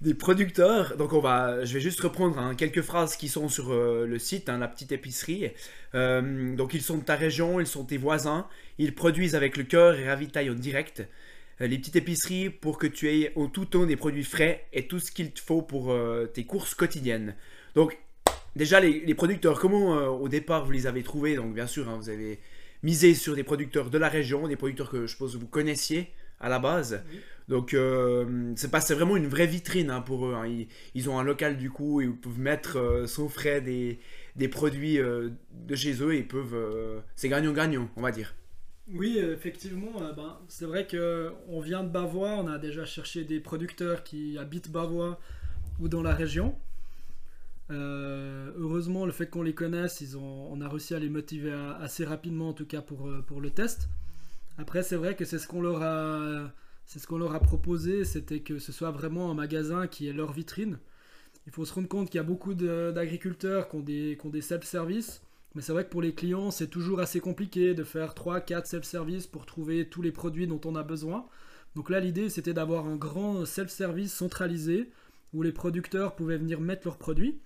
des 0.00 0.14
producteurs. 0.14 0.96
Donc 0.96 1.12
on 1.12 1.20
va, 1.20 1.64
je 1.64 1.74
vais 1.74 1.80
juste 1.80 2.00
reprendre 2.00 2.38
hein, 2.38 2.54
quelques 2.54 2.82
phrases 2.82 3.16
qui 3.16 3.28
sont 3.28 3.48
sur 3.48 3.72
euh, 3.72 4.06
le 4.06 4.18
site, 4.18 4.48
hein, 4.48 4.58
la 4.58 4.68
petite 4.68 4.92
épicerie. 4.92 5.50
Euh, 5.94 6.54
donc 6.56 6.74
ils 6.74 6.82
sont 6.82 6.98
de 6.98 7.04
ta 7.04 7.16
région, 7.16 7.60
ils 7.60 7.66
sont 7.66 7.84
tes 7.84 7.98
voisins. 7.98 8.46
Ils 8.78 8.94
produisent 8.94 9.34
avec 9.34 9.56
le 9.56 9.64
cœur 9.64 9.98
et 9.98 10.08
ravitaillent 10.08 10.50
en 10.50 10.54
direct. 10.54 11.06
Euh, 11.60 11.66
les 11.66 11.78
petites 11.78 11.96
épiceries 11.96 12.48
pour 12.48 12.78
que 12.78 12.86
tu 12.86 13.08
aies 13.08 13.32
en 13.36 13.48
tout 13.48 13.66
temps 13.66 13.84
des 13.84 13.96
produits 13.96 14.24
frais 14.24 14.66
et 14.72 14.86
tout 14.86 15.00
ce 15.00 15.12
qu'il 15.12 15.32
te 15.32 15.40
faut 15.40 15.62
pour 15.62 15.94
tes 16.32 16.44
courses 16.44 16.74
quotidiennes. 16.74 17.34
Donc 17.74 17.98
déjà 18.56 18.80
les, 18.80 19.14
producteurs, 19.14 19.60
comment 19.60 19.96
au 20.08 20.28
départ 20.28 20.64
vous 20.64 20.72
les 20.72 20.86
avez 20.86 21.02
trouvés? 21.02 21.36
Donc 21.36 21.54
bien 21.54 21.66
sûr, 21.66 21.88
hein, 21.88 21.98
vous 22.00 22.08
avez 22.08 22.40
misé 22.82 23.12
sur 23.12 23.36
des 23.36 23.44
producteurs 23.44 23.90
de 23.90 23.98
la 23.98 24.08
région, 24.08 24.48
des 24.48 24.56
producteurs 24.56 24.88
que 24.88 25.02
je 25.02 25.08
suppose 25.08 25.36
vous 25.36 25.46
connaissiez 25.46 26.10
à 26.40 26.48
la 26.48 26.58
base. 26.58 27.02
Oui. 27.12 27.20
Donc 27.50 27.74
euh, 27.74 28.52
c'est 28.54 28.94
vraiment 28.94 29.16
une 29.16 29.26
vraie 29.26 29.48
vitrine 29.48 29.90
hein, 29.90 30.00
pour 30.00 30.24
eux. 30.24 30.34
hein. 30.34 30.46
Ils, 30.94 31.10
ont 31.10 31.18
un 31.18 31.24
local 31.24 31.56
du 31.56 31.68
coup 31.68 32.00
ils 32.00 32.14
peuvent 32.14 32.38
mettre 32.38 32.78
euh, 32.78 33.06
sans 33.08 33.28
frais 33.28 33.60
des, 33.60 33.98
produits 34.48 35.00
euh, 35.00 35.30
de 35.66 35.74
chez 35.74 36.00
eux 36.00 36.14
et 36.14 36.18
ils 36.18 36.28
peuvent 36.28 36.56
c'est 37.16 37.28
gagnant 37.28 37.52
gagnant 37.52 37.90
on 37.96 38.02
va 38.02 38.12
dire. 38.12 38.34
Oui, 38.92 39.18
effectivement, 39.18 39.92
ben, 40.16 40.38
c'est 40.48 40.64
vrai 40.64 40.86
que 40.86 41.32
on 41.48 41.60
vient 41.60 41.84
de 41.84 41.88
Bavois, 41.88 42.36
on 42.38 42.48
a 42.48 42.58
déjà 42.58 42.84
cherché 42.84 43.24
des 43.24 43.38
producteurs 43.38 44.02
qui 44.02 44.36
habitent 44.38 44.70
Bavois 44.70 45.20
ou 45.80 45.88
dans 45.88 46.02
la 46.02 46.14
région. 46.14 46.56
Heureusement, 47.68 49.06
le 49.06 49.12
fait 49.12 49.26
qu'on 49.26 49.42
les 49.42 49.54
connaisse, 49.54 50.00
ils 50.00 50.16
ont, 50.16 50.48
on 50.52 50.60
a 50.60 50.68
réussi 50.68 50.94
à 50.94 50.98
les 50.98 51.08
motiver 51.08 51.52
assez 51.80 52.04
rapidement, 52.04 52.48
en 52.48 52.52
tout 52.52 52.66
cas 52.66 52.80
pour, 52.80 53.08
pour 53.28 53.40
le 53.40 53.50
test. 53.50 53.88
Après, 54.58 54.82
c'est 54.82 54.96
vrai 54.96 55.14
que 55.14 55.24
c'est 55.24 55.38
ce 55.38 55.46
qu'on 55.46 55.62
leur 55.62 55.82
a, 55.82 56.50
c'est 56.90 56.98
ce 56.98 57.06
qu'on 57.06 57.18
leur 57.18 57.36
a 57.36 57.38
proposé, 57.38 58.04
c'était 58.04 58.40
que 58.40 58.58
ce 58.58 58.72
soit 58.72 58.90
vraiment 58.90 59.30
un 59.30 59.34
magasin 59.34 59.86
qui 59.86 60.08
est 60.08 60.12
leur 60.12 60.32
vitrine. 60.32 60.80
Il 61.46 61.52
faut 61.52 61.64
se 61.64 61.72
rendre 61.72 61.86
compte 61.86 62.10
qu'il 62.10 62.16
y 62.16 62.20
a 62.20 62.24
beaucoup 62.24 62.52
d'agriculteurs 62.52 63.68
qui 63.68 63.76
ont 63.76 63.80
des, 64.30 64.40
self-service. 64.40 65.22
Mais 65.54 65.62
c'est 65.62 65.70
vrai 65.70 65.84
que 65.84 65.90
pour 65.90 66.02
les 66.02 66.16
clients, 66.16 66.50
c'est 66.50 66.66
toujours 66.66 66.98
assez 66.98 67.20
compliqué 67.20 67.74
de 67.74 67.84
faire 67.84 68.14
3-4 68.14 68.64
self-service 68.64 69.28
pour 69.28 69.46
trouver 69.46 69.88
tous 69.88 70.02
les 70.02 70.10
produits 70.10 70.48
dont 70.48 70.60
on 70.64 70.74
a 70.74 70.82
besoin. 70.82 71.28
Donc 71.76 71.90
là, 71.90 72.00
l'idée, 72.00 72.28
c'était 72.28 72.54
d'avoir 72.54 72.88
un 72.88 72.96
grand 72.96 73.46
self-service 73.46 74.12
centralisé 74.12 74.90
où 75.32 75.42
les 75.42 75.52
producteurs 75.52 76.16
pouvaient 76.16 76.38
venir 76.38 76.60
mettre 76.60 76.88
leurs 76.88 76.98
produits. 76.98 77.38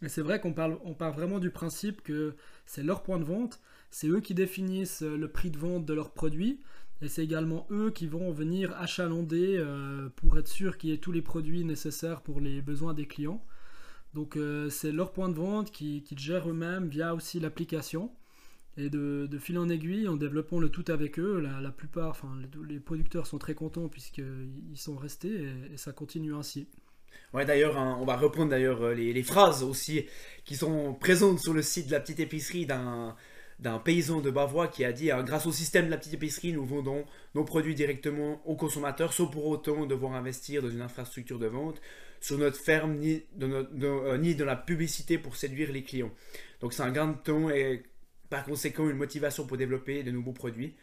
Et 0.00 0.08
c'est 0.08 0.22
vrai 0.22 0.40
qu'on 0.40 0.54
parle, 0.54 0.78
on 0.84 0.94
part 0.94 1.12
vraiment 1.12 1.38
du 1.38 1.50
principe 1.50 2.02
que 2.02 2.34
c'est 2.64 2.82
leur 2.82 3.02
point 3.02 3.18
de 3.18 3.24
vente, 3.24 3.60
c'est 3.90 4.08
eux 4.08 4.20
qui 4.20 4.32
définissent 4.32 5.02
le 5.02 5.28
prix 5.28 5.50
de 5.50 5.58
vente 5.58 5.84
de 5.84 5.92
leurs 5.92 6.12
produits, 6.12 6.60
et 7.02 7.08
c'est 7.08 7.24
également 7.24 7.66
eux 7.70 7.90
qui 7.90 8.06
vont 8.06 8.30
venir 8.30 8.72
achalander 8.76 9.56
euh, 9.58 10.08
pour 10.16 10.38
être 10.38 10.48
sûr 10.48 10.78
qu'il 10.78 10.90
y 10.90 10.92
ait 10.92 10.98
tous 10.98 11.12
les 11.12 11.22
produits 11.22 11.64
nécessaires 11.64 12.22
pour 12.22 12.40
les 12.40 12.62
besoins 12.62 12.94
des 12.94 13.06
clients. 13.06 13.44
Donc 14.14 14.36
euh, 14.36 14.70
c'est 14.70 14.92
leur 14.92 15.12
point 15.12 15.28
de 15.28 15.34
vente 15.34 15.70
qui, 15.70 16.02
qui 16.02 16.16
gèrent 16.16 16.48
eux-mêmes 16.48 16.88
via 16.88 17.14
aussi 17.14 17.40
l'application. 17.40 18.10
Et 18.76 18.90
de, 18.90 19.28
fil 19.38 19.56
en 19.58 19.68
aiguille, 19.68 20.08
en 20.08 20.16
développant 20.16 20.58
le 20.58 20.68
tout 20.68 20.84
avec 20.88 21.20
eux, 21.20 21.38
la, 21.38 21.70
plupart, 21.70 22.10
enfin 22.10 22.36
les, 22.68 22.80
producteurs 22.80 23.24
sont 23.24 23.38
très 23.38 23.54
contents 23.54 23.88
puisqu'ils 23.88 24.76
sont 24.76 24.96
restés 24.96 25.48
et, 25.72 25.76
ça 25.76 25.92
continue 25.92 26.34
ainsi. 26.34 26.66
Ouais 27.32 27.44
d'ailleurs 27.44 27.78
hein, 27.78 27.96
on 28.00 28.04
va 28.04 28.16
reprendre 28.16 28.50
d'ailleurs 28.50 28.82
euh, 28.82 28.94
les 28.94 29.22
phrases 29.22 29.62
aussi 29.62 30.06
qui 30.44 30.56
sont 30.56 30.94
présentes 30.94 31.38
sur 31.38 31.52
le 31.52 31.62
site 31.62 31.86
de 31.86 31.92
la 31.92 32.00
petite 32.00 32.18
épicerie 32.18 32.66
d'un 32.66 33.14
d'un 33.60 33.78
paysan 33.78 34.20
de 34.20 34.30
Bavois 34.30 34.68
qui 34.68 34.84
a 34.84 34.92
dit 34.92 35.10
hein, 35.10 35.22
grâce 35.22 35.46
au 35.46 35.52
système 35.52 35.86
de 35.86 35.90
la 35.90 35.96
petite 35.96 36.14
épicerie 36.14 36.52
nous 36.52 36.64
vendons 36.64 37.04
nos 37.34 37.44
produits 37.44 37.74
directement 37.74 38.40
aux 38.46 38.56
consommateurs 38.56 39.12
sans 39.12 39.26
pour 39.26 39.46
autant 39.46 39.86
devoir 39.86 40.14
investir 40.14 40.62
dans 40.62 40.70
une 40.70 40.82
infrastructure 40.82 41.38
de 41.38 41.46
vente 41.46 41.80
sur 42.20 42.38
notre 42.38 42.56
ferme 42.58 42.94
ni 42.96 43.22
dans, 43.36 43.48
notre- 43.48 43.70
euh, 43.82 44.18
ni 44.18 44.34
dans 44.34 44.44
la 44.46 44.56
publicité 44.56 45.18
pour 45.18 45.36
séduire 45.36 45.70
les 45.72 45.82
clients. 45.82 46.10
Donc 46.60 46.72
c'est 46.72 46.82
un 46.82 46.90
gain 46.90 47.08
de 47.08 47.16
temps 47.16 47.50
et 47.50 47.82
par 48.30 48.44
conséquent 48.44 48.88
une 48.88 48.96
motivation 48.96 49.46
pour 49.46 49.56
développer 49.56 50.02
de 50.02 50.10
nouveaux 50.10 50.32
produits. 50.32 50.74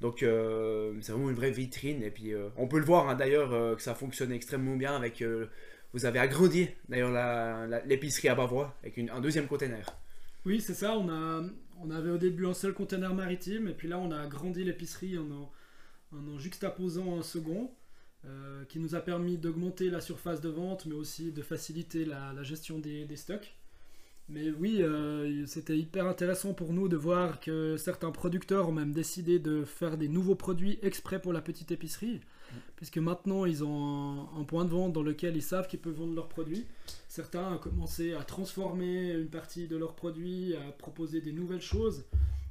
Donc 0.00 0.22
euh, 0.22 0.92
c'est 1.00 1.12
vraiment 1.12 1.30
une 1.30 1.36
vraie 1.36 1.50
vitrine 1.50 2.02
et 2.02 2.10
puis 2.10 2.32
euh, 2.34 2.48
on 2.56 2.68
peut 2.68 2.78
le 2.78 2.84
voir 2.84 3.08
hein, 3.08 3.14
d'ailleurs 3.14 3.52
euh, 3.52 3.74
que 3.74 3.82
ça 3.82 3.94
fonctionne 3.94 4.32
extrêmement 4.32 4.76
bien 4.76 4.94
avec 4.94 5.22
euh, 5.22 5.46
vous 5.94 6.04
avez 6.04 6.18
agrandi 6.18 6.68
d'ailleurs 6.88 7.10
l'épicerie 7.86 8.28
à 8.28 8.34
Bavois 8.34 8.76
avec 8.82 8.98
un 8.98 9.20
deuxième 9.20 9.46
container. 9.46 9.86
Oui, 10.44 10.60
c'est 10.60 10.74
ça. 10.74 10.96
On, 10.96 11.08
a, 11.08 11.42
on 11.82 11.90
avait 11.90 12.10
au 12.10 12.18
début 12.18 12.46
un 12.46 12.54
seul 12.54 12.74
conteneur 12.74 13.14
maritime, 13.14 13.68
et 13.68 13.74
puis 13.74 13.88
là, 13.88 13.98
on 13.98 14.10
a 14.10 14.20
agrandi 14.20 14.64
l'épicerie 14.64 15.18
en 15.18 15.50
en, 16.12 16.38
juxtaposant 16.38 17.18
un 17.18 17.22
second, 17.22 17.70
euh, 18.24 18.64
qui 18.64 18.78
nous 18.78 18.94
a 18.94 19.00
permis 19.00 19.38
d'augmenter 19.38 19.90
la 19.90 20.00
surface 20.00 20.40
de 20.40 20.48
vente, 20.48 20.86
mais 20.86 20.94
aussi 20.94 21.32
de 21.32 21.42
faciliter 21.42 22.04
la, 22.04 22.42
gestion 22.42 22.78
des, 22.78 23.04
des 23.04 23.16
stocks. 23.16 23.54
Mais 24.28 24.50
oui, 24.50 24.82
euh, 24.82 25.46
c'était 25.46 25.78
hyper 25.78 26.06
intéressant 26.06 26.52
pour 26.52 26.72
nous 26.72 26.88
de 26.88 26.96
voir 26.96 27.40
que 27.40 27.76
certains 27.78 28.10
producteurs 28.10 28.68
ont 28.68 28.72
même 28.72 28.92
décidé 28.92 29.38
de 29.38 29.64
faire 29.64 29.96
des 29.96 30.08
nouveaux 30.08 30.34
produits 30.34 30.78
exprès 30.82 31.20
pour 31.20 31.32
la 31.32 31.40
petite 31.40 31.70
épicerie, 31.70 32.20
puisque 32.76 32.98
maintenant 32.98 33.44
ils 33.44 33.64
ont 33.64 34.28
un, 34.36 34.44
point 34.44 34.64
de 34.64 34.70
vente 34.70 34.92
dans 34.92 35.02
lequel 35.02 35.36
ils 35.36 35.42
savent 35.42 35.68
qu'ils 35.68 35.80
peuvent 35.80 35.94
vendre 35.94 36.14
leurs 36.14 36.28
produits. 36.28 36.66
Certains 37.08 37.54
ont 37.54 37.58
commencé 37.58 38.14
à 38.14 38.22
transformer 38.22 39.12
une 39.12 39.28
partie 39.28 39.68
de 39.68 39.76
leurs 39.76 39.94
produits, 39.94 40.54
à 40.56 40.72
proposer 40.72 41.20
des 41.20 41.32
nouvelles 41.32 41.60
choses, 41.60 42.04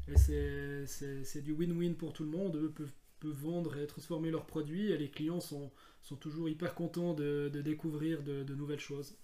et 0.07 0.17
c'est- 0.17 1.41
du 1.41 1.53
win-win 1.53 1.95
pour 1.95 2.13
tout 2.13 2.23
le 2.23 2.29
monde. 2.29 2.55
Eux 2.55 2.71
peuvent, 2.71 2.91
vendre 3.23 3.77
et 3.77 3.87
transformer 3.87 4.29
leurs 4.29 4.45
produits, 4.45 4.91
et 4.91 4.97
les 4.97 5.09
clients 5.09 5.39
sont, 5.39 5.71
sont 6.03 6.15
toujours 6.15 6.47
hyper 6.49 6.75
contents 6.75 7.13
de, 7.13 7.49
découvrir 7.49 8.21
de, 8.21 8.43
de 8.43 8.55
nouvelles 8.55 8.79
choses. 8.79 9.15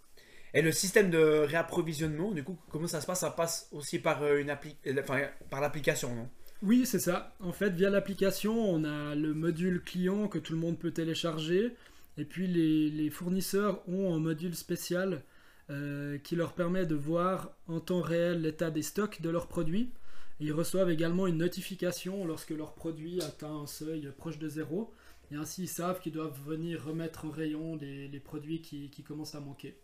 Et 0.55 0.61
le 0.61 0.71
système 0.71 1.09
de 1.09 1.19
réapprovisionnement, 1.19 2.31
du 2.31 2.43
coup, 2.43 2.57
comment 2.69 2.87
ça 2.87 3.01
se 3.01 3.07
passe? 3.07 3.21
Ça 3.21 3.31
passe 3.31 3.67
aussi 3.71 3.99
par, 3.99 4.25
une 4.35 4.49
appli 4.49 4.75
enfin, 4.99 5.21
par 5.49 5.61
l'application, 5.61 6.15
non? 6.15 6.29
Oui, 6.63 6.85
c'est 6.85 6.99
ça. 6.99 7.35
En 7.41 7.51
fait, 7.51 7.71
via 7.71 7.89
l'application, 7.89 8.57
on 8.57 8.85
a 8.85 9.15
le 9.15 9.33
module 9.33 9.81
client 9.83 10.29
que 10.29 10.39
tout 10.39 10.53
le 10.53 10.59
monde 10.59 10.79
peut 10.79 10.91
télécharger. 10.91 11.75
Et 12.17 12.23
puis 12.23 12.47
les, 12.47 13.09
fournisseurs 13.09 13.81
ont 13.89 14.15
un 14.15 14.19
module 14.19 14.55
spécial 14.55 15.23
euh, 15.69 16.17
qui 16.19 16.37
leur 16.37 16.53
permet 16.53 16.85
de 16.85 16.95
voir 16.95 17.51
en 17.67 17.81
temps 17.81 17.99
réel 17.99 18.41
l'état 18.41 18.71
des 18.71 18.81
stocks 18.81 19.21
de 19.21 19.29
leurs 19.29 19.47
produits. 19.47 19.91
ils 20.39 20.53
reçoivent 20.53 20.89
également 20.89 21.27
une 21.27 21.37
notification 21.37 22.25
lorsque 22.25 22.51
leur 22.51 22.73
produit 22.75 23.21
atteint 23.21 23.63
un 23.63 23.67
seuil 23.67 24.09
proche 24.17 24.39
de 24.39 24.47
zéro. 24.47 24.93
Et 25.31 25.35
ainsi, 25.35 25.63
ils 25.63 25.67
savent 25.67 25.99
qu'ils 25.99 26.13
doivent 26.13 26.39
venir 26.45 26.85
remettre 26.85 27.25
en 27.25 27.29
rayon 27.29 27.75
les, 27.75 28.21
produits 28.21 28.61
qui, 28.61 28.89
qui, 28.89 29.03
commencent 29.03 29.35
à 29.35 29.41
manquer. 29.41 29.75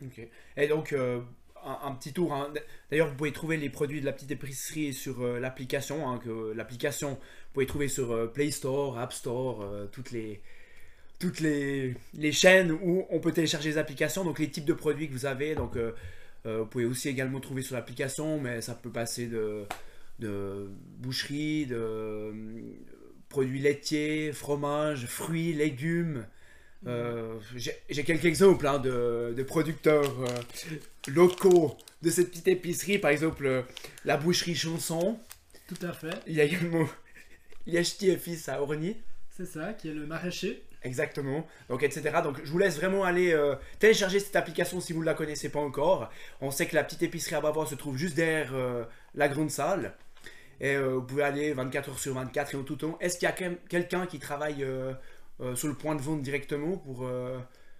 Ok. 0.00 0.26
Et 0.56 0.66
donc, 0.66 0.94
euh, 0.94 1.20
un, 1.64 1.92
petit 1.92 2.12
tour. 2.12 2.32
Hein. 2.34 2.52
D'ailleurs, 2.90 3.08
vous 3.08 3.14
pouvez 3.14 3.32
trouver 3.32 3.56
les 3.56 3.70
produits 3.70 4.00
de 4.00 4.06
la 4.06 4.12
petite 4.12 4.30
épicerie 4.30 4.92
sur 4.92 5.22
euh, 5.22 5.40
l'application. 5.40 6.08
Hein, 6.08 6.20
que 6.22 6.52
l'application, 6.52 7.10
vous 7.10 7.52
pouvez 7.52 7.66
trouver 7.66 7.88
sur 7.88 8.32
Play 8.32 8.50
Store, 8.50 8.98
App 8.98 9.12
Store, 9.12 9.64
toutes 9.92 10.10
les 10.10 10.40
toutes 11.18 11.40
les, 11.40 12.32
chaînes 12.32 12.72
où 12.72 13.06
on 13.10 13.20
peut 13.20 13.32
télécharger 13.32 13.70
les 13.70 13.78
applications, 13.78 14.24
donc 14.24 14.38
les 14.38 14.50
types 14.50 14.64
de 14.64 14.72
produits 14.72 15.08
que 15.08 15.12
vous 15.12 15.26
avez. 15.26 15.54
Donc, 15.54 15.76
euh, 15.76 15.92
euh, 16.46 16.60
vous 16.60 16.66
pouvez 16.66 16.84
aussi 16.84 17.08
également 17.08 17.40
trouver 17.40 17.62
sur 17.62 17.74
l'application, 17.74 18.38
mais 18.38 18.60
ça 18.60 18.74
peut 18.74 18.90
passer 18.90 19.26
de, 19.26 19.64
de 20.18 20.68
boucherie, 20.98 21.66
de 21.66 21.76
euh, 21.76 22.32
produits 23.28 23.60
laitiers, 23.60 24.32
fromage, 24.32 25.06
fruits, 25.06 25.52
légumes. 25.52 26.26
J'ai 27.56 28.04
quelques 28.04 28.24
exemples 28.24 28.66
hein, 28.66 28.78
de, 28.78 29.42
producteurs 29.46 30.12
locaux 31.08 31.76
de 32.02 32.10
cette 32.10 32.30
petite 32.30 32.48
épicerie, 32.48 32.98
par 32.98 33.10
exemple 33.10 33.64
la 34.04 34.16
boucherie 34.16 34.54
Chanson. 34.54 35.18
Tout 35.66 35.86
à 35.86 35.92
fait. 35.92 36.14
Il 36.26 36.34
y 36.34 36.40
a 36.40 36.44
également 36.44 36.86
Yachti 37.66 38.10
et 38.10 38.16
Fils 38.16 38.48
à 38.48 38.60
Orny. 38.60 38.96
C'est 39.36 39.46
ça, 39.46 39.72
qui 39.72 39.88
est 39.88 39.94
le 39.94 40.06
maraîcher. 40.06 40.62
Exactement. 40.84 41.46
Donc, 41.68 41.82
etc. 41.82 42.02
Donc, 42.22 42.40
je 42.44 42.50
vous 42.50 42.58
laisse 42.58 42.76
vraiment 42.76 43.04
aller 43.04 43.32
euh, 43.32 43.56
télécharger 43.78 44.20
cette 44.20 44.36
application 44.36 44.80
si 44.80 44.92
vous 44.92 45.00
ne 45.00 45.06
la 45.06 45.14
connaissez 45.14 45.48
pas 45.48 45.60
encore. 45.60 46.10
On 46.40 46.50
sait 46.50 46.66
que 46.66 46.76
la 46.76 46.84
petite 46.84 47.02
épicerie 47.02 47.34
à 47.34 47.40
Bavois 47.40 47.66
se 47.66 47.74
trouve 47.74 47.96
juste 47.96 48.14
derrière 48.14 48.54
euh, 48.54 48.84
la 49.14 49.28
grande 49.28 49.50
salle. 49.50 49.94
Et 50.60 50.76
euh, 50.76 50.96
vous 50.96 51.02
pouvez 51.02 51.24
aller 51.24 51.52
24 51.54 51.88
heures 51.88 51.98
sur 51.98 52.14
24 52.14 52.54
et 52.54 52.56
en 52.58 52.62
tout 52.62 52.76
temps. 52.76 52.98
Est-ce 53.00 53.18
qu'il 53.18 53.26
y 53.26 53.32
a 53.32 53.50
quelqu'un 53.68 54.06
qui 54.06 54.18
travaille 54.18 54.64
sur 55.54 55.68
le 55.68 55.74
point 55.74 55.94
de 55.94 56.00
vente 56.00 56.22
directement 56.22 56.76
pour. 56.76 57.08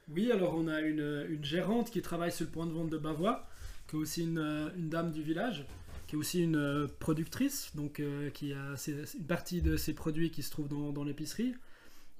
Oui, 0.09 0.31
alors 0.31 0.55
on 0.57 0.69
a 0.69 0.81
une, 0.81 1.27
une, 1.31 1.45
gérante 1.45 1.91
qui 1.91 2.03
travaille 2.03 2.33
sur 2.33 2.45
le 2.45 2.51
point 2.51 2.67
de 2.67 2.73
vente 2.73 2.91
de 2.91 2.99
Bavois, 2.99 3.47
qui 3.89 3.97
est 3.97 3.99
aussi 3.99 4.25
une, 4.25 4.73
une 4.77 4.89
dame 4.91 5.13
du 5.13 5.23
village, 5.23 5.65
qui 6.07 6.17
est 6.17 6.19
aussi 6.19 6.43
une 6.43 6.89
productrice, 6.99 7.71
donc 7.75 8.03
qui 8.35 8.53
a 8.53 8.75
une 8.89 9.27
partie 9.27 9.63
de 9.63 9.77
ses 9.77 9.95
produits 9.95 10.31
qui 10.31 10.43
se 10.43 10.51
trouvent 10.51 10.69
dans, 10.69 10.93
dans 10.93 11.05
l'épicerie. 11.05 11.55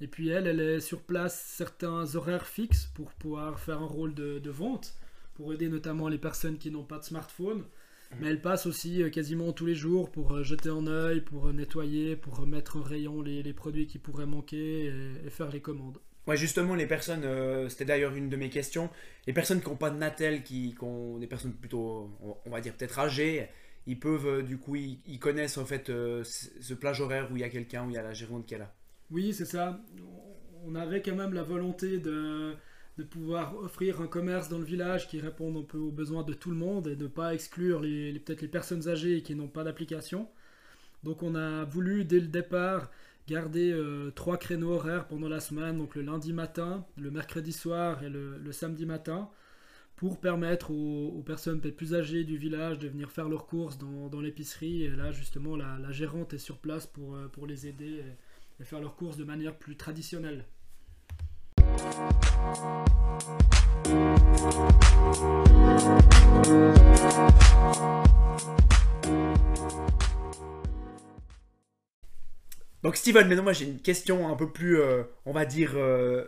Et 0.01 0.07
puis 0.07 0.29
elle, 0.29 0.47
elle 0.47 0.61
est 0.61 0.81
sur 0.81 1.01
place 1.03 1.41
certains 1.41 2.15
horaires 2.15 2.47
fixes 2.47 2.87
pour 2.95 3.13
pouvoir 3.13 3.59
faire 3.61 3.81
un 3.81 3.87
rôle 3.87 4.15
de, 4.15 4.51
vente, 4.51 4.95
pour 5.35 5.53
aider 5.53 5.69
notamment 5.69 6.09
les 6.09 6.19
personnes 6.19 6.59
qui 6.59 6.71
n'ont 6.71 6.85
pas 6.85 6.99
de 6.99 7.05
smartphone. 7.05 7.65
Mais 8.21 8.29
elle 8.29 8.41
passe 8.41 8.67
aussi 8.67 9.03
euh, 9.03 9.11
quasiment 9.11 9.53
tous 9.53 9.67
les 9.67 9.75
jours 9.75 10.11
pour 10.11 10.33
euh, 10.33 10.43
jeter 10.43 10.69
un 10.69 10.87
œil, 10.87 11.21
pour 11.21 11.49
euh, 11.49 11.53
nettoyer, 11.53 12.17
pour 12.17 12.37
remettre 12.37 12.77
en 12.77 12.83
rayon 12.83 13.23
les, 13.23 13.53
produits 13.53 13.87
qui 13.87 13.99
pourraient 13.99 14.27
manquer 14.27 14.87
et, 15.25 15.31
faire 15.31 15.51
les 15.51 15.61
commandes. 15.61 15.99
Ouais, 16.27 16.37
justement, 16.37 16.75
les 16.75 16.87
personnes, 16.87 17.27
c'était 17.69 17.85
d'ailleurs 17.85 18.15
une 18.15 18.31
de 18.31 18.37
mes 18.37 18.49
questions, 18.49 18.89
les 19.27 19.35
personnes 19.35 19.61
qui 19.61 19.69
n'ont 19.69 19.77
pas 19.77 19.91
de 19.91 19.99
Natel, 19.99 20.43
qui, 20.43 20.75
ont 20.81 21.19
des 21.19 21.27
personnes 21.27 21.53
plutôt, 21.53 22.11
on 22.47 22.51
va 22.51 22.63
dire 22.63 22.73
peut-être 22.75 22.99
âgées, 22.99 23.47
ils 23.87 24.01
peuvent, 24.01 24.43
du 24.43 24.57
coup, 24.57 24.75
ils, 24.75 25.19
connaissent 25.19 25.59
en 25.59 25.67
fait 25.67 25.89
ce 25.89 26.75
plage 26.75 27.03
horaire 27.03 27.31
où 27.31 27.37
il 27.37 27.41
y 27.41 27.45
a 27.45 27.51
quelqu'un, 27.51 27.85
où 27.85 27.91
il 27.91 27.95
y 27.95 27.99
a 27.99 28.03
la 28.03 28.15
gérante 28.15 28.47
qui 28.47 28.55
est 28.55 28.59
là. 28.59 28.75
Oui, 29.11 29.35
c'est 29.35 29.45
ça. 29.45 29.79
On 30.65 30.75
avait 30.75 31.03
quand 31.03 31.15
même 31.15 31.35
la 31.35 31.43
volonté 31.43 31.99
de, 31.99 32.55
pouvoir 33.03 33.57
offrir 33.57 34.01
un 34.01 34.07
commerce 34.07 34.49
dans 34.49 34.59
le 34.59 34.65
village 34.65 35.09
qui 35.09 35.21
réponde 35.21 35.57
un 35.57 35.63
peu 35.63 35.79
aux 35.79 35.91
besoins 35.91 36.23
de 36.23 36.33
tout 36.33 36.51
le 36.51 36.57
monde 36.57 36.87
et 36.87 36.97
de 36.97 37.05
ne 37.05 37.09
pas 37.09 37.35
exclure 37.35 37.81
peut-être 37.81 38.43
les 38.43 38.49
personnes 38.49 38.89
âgées 38.89 39.23
qui 39.23 39.35
n'ont 39.35 39.49
pas 39.49 39.65
d'application. 39.65 40.29
Donc 41.03 41.23
on 41.23 41.35
a 41.35 41.65
voulu 41.65 42.05
dès 42.05 42.21
le 42.21 42.29
départ 42.29 42.91
garder 43.27 43.73
euh, 43.73 44.11
trois 44.11 44.37
créneaux 44.39 44.73
horaires 44.75 45.07
pendant 45.09 45.29
la 45.29 45.41
semaine, 45.41 45.79
donc 45.79 45.95
le 45.95 46.03
lundi 46.03 46.33
matin, 46.33 46.87
le 46.97 47.11
mercredi 47.11 47.53
soir 47.53 48.03
et 48.05 48.09
le, 48.09 48.53
samedi 48.53 48.87
matin, 48.87 49.29
pour 49.97 50.21
permettre 50.21 50.71
aux, 50.71 51.23
personnes 51.27 51.61
peut-être 51.61 51.77
plus 51.77 51.95
âgées 51.95 52.25
du 52.25 52.37
village 52.37 52.79
de 52.79 52.89
venir 52.89 53.11
faire 53.11 53.29
leurs 53.29 53.47
courses 53.47 53.79
dans, 53.79 54.21
l'épicerie. 54.21 54.85
Et 54.85 54.91
là 54.91 55.11
justement 55.11 55.57
la, 55.57 55.93
gérante 55.93 56.35
est 56.35 56.39
sur 56.39 56.59
place 56.59 56.87
pour, 56.87 57.17
euh, 57.17 57.29
pour 57.29 57.47
les 57.47 57.67
aider 57.67 58.03
et 58.61 58.65
faire 58.65 58.81
leurs 58.81 58.95
courses 58.95 59.17
de 59.17 59.25
manière 59.25 59.57
plus 59.57 59.77
traditionnelle. 59.77 60.45
Donc 72.85 72.97
Steven, 72.97 73.27
maintenant 73.27 73.45
moi 73.45 73.55
j'ai 73.55 73.65
une 73.65 73.81
question 73.81 74.29
un 74.29 74.37
peu 74.37 74.51
plus, 74.51 74.79
euh, 74.79 75.05
on 75.25 75.33
va 75.33 75.47
dire, 75.47 75.73
euh, 75.75 76.27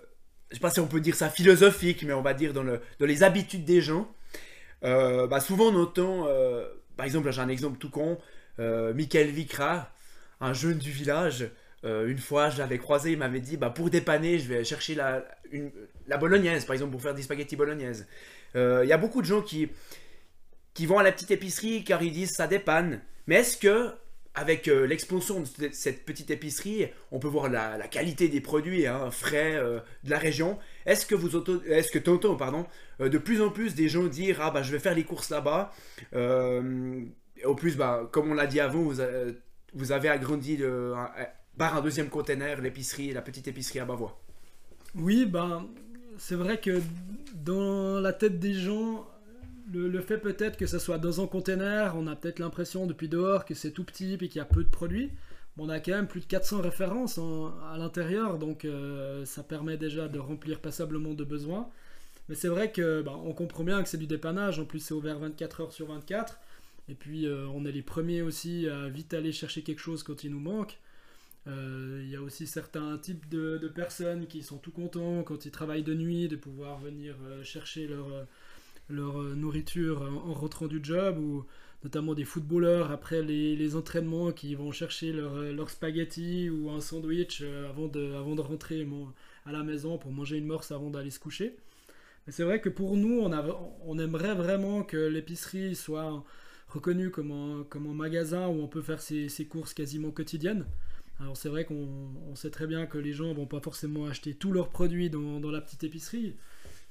je 0.50 0.55
sais 0.55 0.61
pas 0.61 0.71
si 0.71 0.81
on 0.81 0.87
peut 0.87 1.00
dire 1.00 1.15
ça 1.15 1.29
philosophique, 1.29 2.03
mais 2.03 2.15
on 2.15 2.23
va 2.23 2.33
dire 2.33 2.55
dans, 2.55 2.62
le, 2.62 2.81
dans 2.99 3.05
les 3.05 3.23
habitudes 3.23 3.67
des 3.67 3.83
gens. 3.83 4.11
Euh, 4.83 5.26
bah 5.26 5.41
souvent 5.41 5.67
on 5.67 5.83
entend, 5.83 6.26
par 6.97 7.05
exemple 7.05 7.31
j'ai 7.31 7.43
un 7.43 7.49
exemple 7.50 7.76
tout 7.79 7.91
con, 7.91 8.19
Michael 8.59 9.29
Vicra, 9.29 9.93
un 10.41 10.55
jeune 10.55 10.79
du 10.79 10.91
village, 10.91 11.50
euh, 11.87 12.09
une 12.09 12.19
fois, 12.19 12.50
je 12.50 12.59
l'avais 12.59 12.78
croisé, 12.78 13.12
il 13.12 13.19
m'avait 13.19 13.40
dit 13.40 13.57
bah, 13.57 13.71
pour 13.71 13.90
dépanner, 13.90 14.38
je 14.38 14.49
vais 14.49 14.64
chercher 14.64 14.95
la, 14.95 15.25
la 16.09 16.16
bolognaise, 16.16 16.64
par 16.64 16.75
exemple, 16.75 16.93
pour 16.93 17.02
faire 17.02 17.14
des 17.14 17.23
spaghettis 17.23 17.55
bolognaises. 17.57 18.07
Euh, 18.57 18.81
il 18.83 18.88
y 18.88 18.93
a 18.93 18.99
beaucoup 18.99 19.23
de 19.23 19.26
gens 19.26 19.40
qui, 19.40 19.69
qui 20.75 20.87
vont 20.87 20.99
à 20.99 21.05
la 21.05 21.12
petite 21.12 21.31
épicerie 21.31 21.85
car 21.85 22.02
ils 22.02 22.12
disent 22.12 22.33
ça 22.33 22.49
dépanne. 22.49 23.00
Mais 23.28 23.37
est-ce 23.37 23.57
que, 23.57 23.90
avec 24.35 24.66
euh, 24.66 24.85
l'expansion 24.85 25.40
de 25.40 25.69
cette 25.71 26.05
petite 26.05 26.31
épicerie, 26.31 26.88
on 27.12 27.21
peut 27.21 27.28
voir 27.28 27.49
la, 27.49 27.78
qualité 27.87 28.28
des 28.28 28.40
produits 28.40 28.87
hein, 28.87 29.11
frais 29.12 29.55
de 29.55 30.11
la 30.11 30.19
région? 30.19 30.59
Est-ce 30.87 31.07
que 31.07 31.14
vous 31.14 31.37
est-ce 31.69 31.93
que 31.93 31.99
pardon, 32.35 32.66
de 32.99 33.19
plus 33.19 33.40
en 33.40 33.50
plus 33.50 33.76
des 33.76 33.88
gens 33.88 34.07
dire 34.07 34.38
ah 34.40 34.50
bah 34.50 34.62
je 34.62 34.73
vais 34.73 34.81
faire 34.81 34.95
les 34.95 35.05
courses 35.05 35.31
là-bas 35.31 35.73
Au 36.12 37.55
plus, 37.55 37.76
bah, 37.76 38.09
comme 38.11 38.31
on 38.31 38.35
l'a 38.35 38.47
dit 38.47 38.61
avant, 38.61 38.83
vous, 39.75 39.93
avez 39.93 40.09
agrandi 40.09 40.59
par 41.57 41.77
un 41.77 41.83
deuxième 41.83 42.09
container, 42.09 42.61
l'épicerie, 42.61 43.13
la 43.13 43.23
petite 43.23 43.49
épicerie 43.49 43.81
à 43.81 43.85
Bavois. 43.85 44.19
Oui, 44.95 45.27
ben, 45.27 45.67
c'est 46.19 46.35
vrai 46.35 46.61
que 46.61 46.81
dans 47.35 48.01
la 48.01 48.13
tête 48.13 48.39
des 48.39 48.55
gens, 48.55 49.07
le, 49.73 50.01
fait 50.01 50.19
peut-être 50.19 50.57
que 50.57 50.67
ça 50.67 50.79
soit 50.79 50.99
dans 50.99 51.23
un 51.23 51.27
container, 51.27 51.95
on 51.97 52.07
a 52.07 52.17
peut-être 52.17 52.39
l'impression 52.39 52.87
depuis 52.87 53.09
dehors 53.09 53.45
que 53.45 53.55
c'est 53.55 53.73
tout 53.73 53.85
petit 53.85 54.15
et 54.15 54.19
qu'il 54.19 54.37
y 54.37 54.41
a 54.41 54.45
peu 54.45 54.65
de 54.65 54.69
produits. 54.69 55.11
on 55.59 55.69
a 55.69 55.81
quand 55.81 55.93
même 55.93 56.07
plus 56.07 56.21
de 56.21 56.27
400 56.27 56.61
références 56.61 57.19
à 57.19 57.79
l'intérieur, 57.79 58.39
donc 58.39 58.65
euh, 58.65 59.25
ça 59.25 59.43
permet 59.43 59.77
déjà 59.77 60.09
de 60.09 60.19
remplir 60.19 60.61
passablement 60.61 61.15
de 61.15 61.25
besoins. 61.25 61.69
Mais 62.29 62.35
c'est 62.35 62.49
vrai 62.49 62.73
que 62.73 63.03
ben, 63.03 63.19
on 63.25 63.33
comprend 63.33 63.65
bien 63.65 63.83
que 63.83 63.89
c'est 63.89 63.99
du 63.99 64.07
dépannage, 64.07 64.59
en 64.59 64.65
plus 64.65 64.81
c'est 64.81 64.95
ouvert 64.95 65.19
24 65.19 65.61
heures 65.63 65.73
sur 65.73 65.87
24. 65.87 66.39
Et 66.89 66.95
puis 66.95 67.27
euh, 67.27 67.47
on 67.55 67.65
est 67.65 67.73
les 67.73 67.83
premiers 67.83 68.23
aussi 68.23 68.69
à 68.69 68.89
vite 68.89 69.15
aller 69.15 69.33
chercher 69.33 69.63
quelque 69.63 69.81
chose 69.81 70.03
quand 70.03 70.25
il 70.25 70.31
nous 70.31 70.41
manque. 70.41 70.79
Euh, 71.49 72.00
il 72.03 72.11
y 72.11 72.17
a 72.17 72.23
aussi 72.23 72.47
certains 72.47 72.99
types 72.99 73.29
de, 73.29 73.59
personnes 73.69 74.26
qui 74.26 74.43
sont 74.43 74.59
tout 74.59 74.73
contents 74.73 75.23
quand 75.23 75.47
ils 75.47 75.50
travaillent 75.50 75.85
de 75.85 75.95
nuit 75.95 76.29
de 76.29 76.37
pouvoir 76.37 76.79
venir 76.81 77.15
euh, 77.25 77.43
chercher 77.45 77.87
leur, 77.87 78.09
euh, 78.12 78.25
leur 78.91 79.23
nourriture 79.23 80.03
en, 80.03 80.33
rentrant 80.35 80.67
du 80.67 80.81
job 80.83 81.19
ou 81.19 81.47
notamment 81.85 82.15
des 82.15 82.25
footballeurs 82.25 82.91
après 82.91 83.23
les, 83.23 83.76
entraînements 83.76 84.33
qui 84.33 84.55
vont 84.57 84.73
chercher 84.73 85.12
leur, 85.12 85.37
leur 85.37 85.71
spaghetti 85.71 86.50
ou 86.50 86.71
un 86.71 86.81
sandwich 86.81 87.43
avant, 87.43 87.87
de, 87.87 88.15
avant 88.15 88.35
de 88.35 88.41
rentrer 88.41 88.87
à 89.45 89.53
la 89.53 89.62
maison 89.62 89.99
pour 89.99 90.11
manger 90.11 90.38
une 90.38 90.47
morse 90.47 90.73
avant 90.73 90.91
d'aller 90.91 91.11
se 91.11 91.21
coucher. 91.21 91.57
Mais 92.26 92.33
c'est 92.33 92.43
vrai 92.43 92.61
que 92.61 92.69
pour 92.69 92.97
nous, 92.97 93.21
on, 93.21 93.31
on 93.87 93.99
aimerait 94.00 94.35
vraiment 94.35 94.83
que 94.83 94.97
l'épicerie 94.97 95.76
soit 95.76 96.25
reconnue 96.69 97.11
comme 97.11 97.31
un, 97.31 97.65
comme 97.69 97.87
un 97.87 97.95
magasin 97.95 98.49
où 98.49 98.61
on 98.62 98.67
peut 98.67 98.83
faire 98.83 99.00
ses, 99.00 99.29
ses 99.29 99.47
courses 99.47 99.75
quasiment 99.75 100.11
quotidiennes. 100.11 100.67
Alors 101.21 101.37
c'est 101.37 101.49
vrai 101.49 101.65
qu'on 101.65 102.35
sait 102.35 102.51
très 102.51 102.67
bien 102.67 102.87
que 102.87 102.99
les 102.99 103.13
gens 103.13 103.33
vont 103.33 103.47
pas 103.47 103.61
forcément 103.61 104.07
acheter 104.07 104.35
tous 104.35 104.53
leurs 104.53 104.69
produits 104.69 105.09
dans, 105.09 105.51
la 105.51 105.61
petite 105.61 105.85
épicerie. 105.85 106.37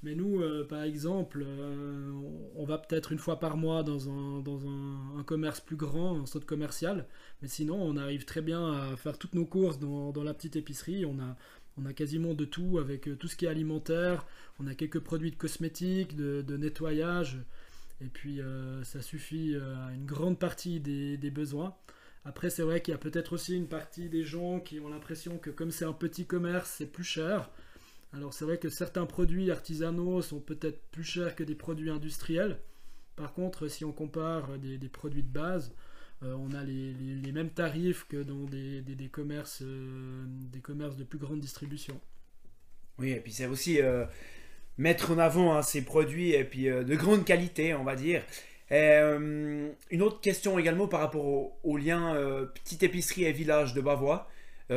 Mais 0.04 0.16
nous, 0.16 0.42
euh, 0.42 0.66
par 0.68 0.84
exemple, 0.84 1.44
euh, 1.48 2.12
on 2.56 2.66
va 2.66 2.78
peut-être 2.78 3.12
une 3.12 3.20
fois 3.20 3.40
par 3.40 3.58
mois 3.58 3.84
dans, 3.84 4.10
un, 4.10 5.24
commerce 5.24 5.62
plus 5.62 5.76
grand, 5.76 6.22
un 6.22 6.26
centre 6.26 6.46
commercial. 6.46 7.08
Mais 7.42 7.48
sinon, 7.48 7.82
on 7.82 7.98
arrive 7.98 8.26
très 8.26 8.42
bien 8.42 8.72
à 8.72 8.96
faire 8.98 9.18
toutes 9.18 9.36
nos 9.36 9.46
courses 9.46 9.80
dans, 9.80 10.24
la 10.24 10.34
petite 10.34 10.56
épicerie. 10.56 11.06
On 11.06 11.18
a, 11.20 11.94
quasiment 11.94 12.34
de 12.34 12.46
tout 12.46 12.78
avec 12.80 13.18
tout 13.20 13.28
ce 13.28 13.36
qui 13.36 13.46
est 13.46 13.50
alimentaire. 13.50 14.26
On 14.60 14.68
a 14.68 14.76
quelques 14.76 15.00
produits 15.00 15.32
de 15.32 15.36
cosmétiques, 15.36 16.16
de, 16.16 16.58
nettoyage. 16.58 17.40
Et 18.02 18.08
puis 18.08 18.42
ça 18.84 19.02
suffit 19.02 19.56
à 19.56 19.94
une 19.94 20.06
grande 20.06 20.40
partie 20.40 20.80
des 20.80 21.32
besoins. 21.32 21.76
Après, 22.26 22.50
c'est 22.50 22.64
vrai 22.64 22.82
qu'il 22.82 22.92
y 22.92 22.96
a 22.96 22.98
peut-être 22.98 23.34
aussi 23.34 23.56
une 23.56 23.68
partie 23.68 24.10
des 24.10 24.26
gens 24.26 24.60
qui 24.60 24.80
ont 24.80 24.90
l'impression 24.90 25.38
que 25.38 25.52
comme 25.52 25.70
c'est 25.70 25.86
un 25.86 25.94
petit 25.94 26.26
commerce, 26.26 26.74
c'est 26.78 26.92
plus 26.92 27.04
cher. 27.04 27.52
Alors 28.14 28.34
c'est 28.34 28.46
vrai 28.46 28.58
que 28.58 28.70
certains 28.70 29.06
produits 29.06 29.52
artisanaux 29.52 30.24
sont 30.24 30.40
peut-être 30.40 30.82
plus 30.90 31.04
chers 31.04 31.36
que 31.36 31.44
des 31.44 31.54
produits 31.54 31.92
industriels. 31.92 32.58
Par 33.16 33.34
contre, 33.34 33.68
si 33.68 33.86
on 33.86 33.92
compare 33.92 34.58
des, 34.58 34.90
produits 34.90 35.22
de 35.22 35.32
base, 35.32 35.74
euh, 36.24 36.34
on 36.34 36.52
a 36.54 36.64
les, 36.64 37.32
mêmes 37.32 37.52
tarifs 37.52 38.06
que 38.08 38.24
dans 38.24 38.46
des, 38.46 39.10
commerces, 39.12 39.62
euh, 39.62 40.26
des 40.28 40.60
commerces 40.60 40.98
de 40.98 41.04
plus 41.04 41.20
grande 41.20 41.40
distribution. 41.40 42.00
Oui, 42.98 43.12
et 43.12 43.20
puis 43.20 43.34
c'est 43.34 43.46
aussi 43.46 43.82
euh, 43.82 44.06
mettre 44.78 45.12
en 45.12 45.20
avant 45.20 45.56
hein, 45.56 45.62
ces 45.62 45.84
produits 45.84 46.32
et 46.32 46.44
puis 46.44 46.66
de 46.66 46.96
grande 46.96 47.24
qualité, 47.24 47.76
on 47.76 47.84
va 47.84 47.96
dire. 47.96 48.24
Une 48.72 50.02
autre 50.02 50.22
question 50.22 50.58
également 50.58 50.88
par 50.88 51.00
rapport 51.00 51.26
au, 51.64 51.78
lien 51.78 52.16
petite 52.54 52.84
épicerie 52.84 53.26
et 53.26 53.32
village 53.32 53.74
de 53.74 53.82
Bavois. 53.82 54.28
Tu 54.70 54.76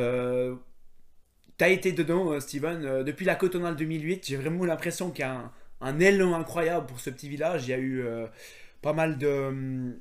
as 1.65 1.69
été 1.69 1.91
dedans, 1.91 2.39
Steven, 2.39 3.03
depuis 3.03 3.25
la 3.25 3.35
Cotonale 3.35 3.75
2008. 3.75 4.25
J'ai 4.27 4.37
vraiment 4.37 4.63
l'impression 4.65 5.11
qu'il 5.11 5.25
y 5.25 5.27
a 5.27 5.51
un, 5.81 5.99
élan 5.99 6.33
incroyable 6.33 6.85
pour 6.85 6.99
ce 6.99 7.09
petit 7.09 7.29
village. 7.29 7.67
Il 7.67 7.71
y 7.71 7.73
a 7.73 7.77
eu 7.77 8.01
euh, 8.01 8.27
pas 8.81 8.93
mal 8.93 9.17
de, 9.17 9.93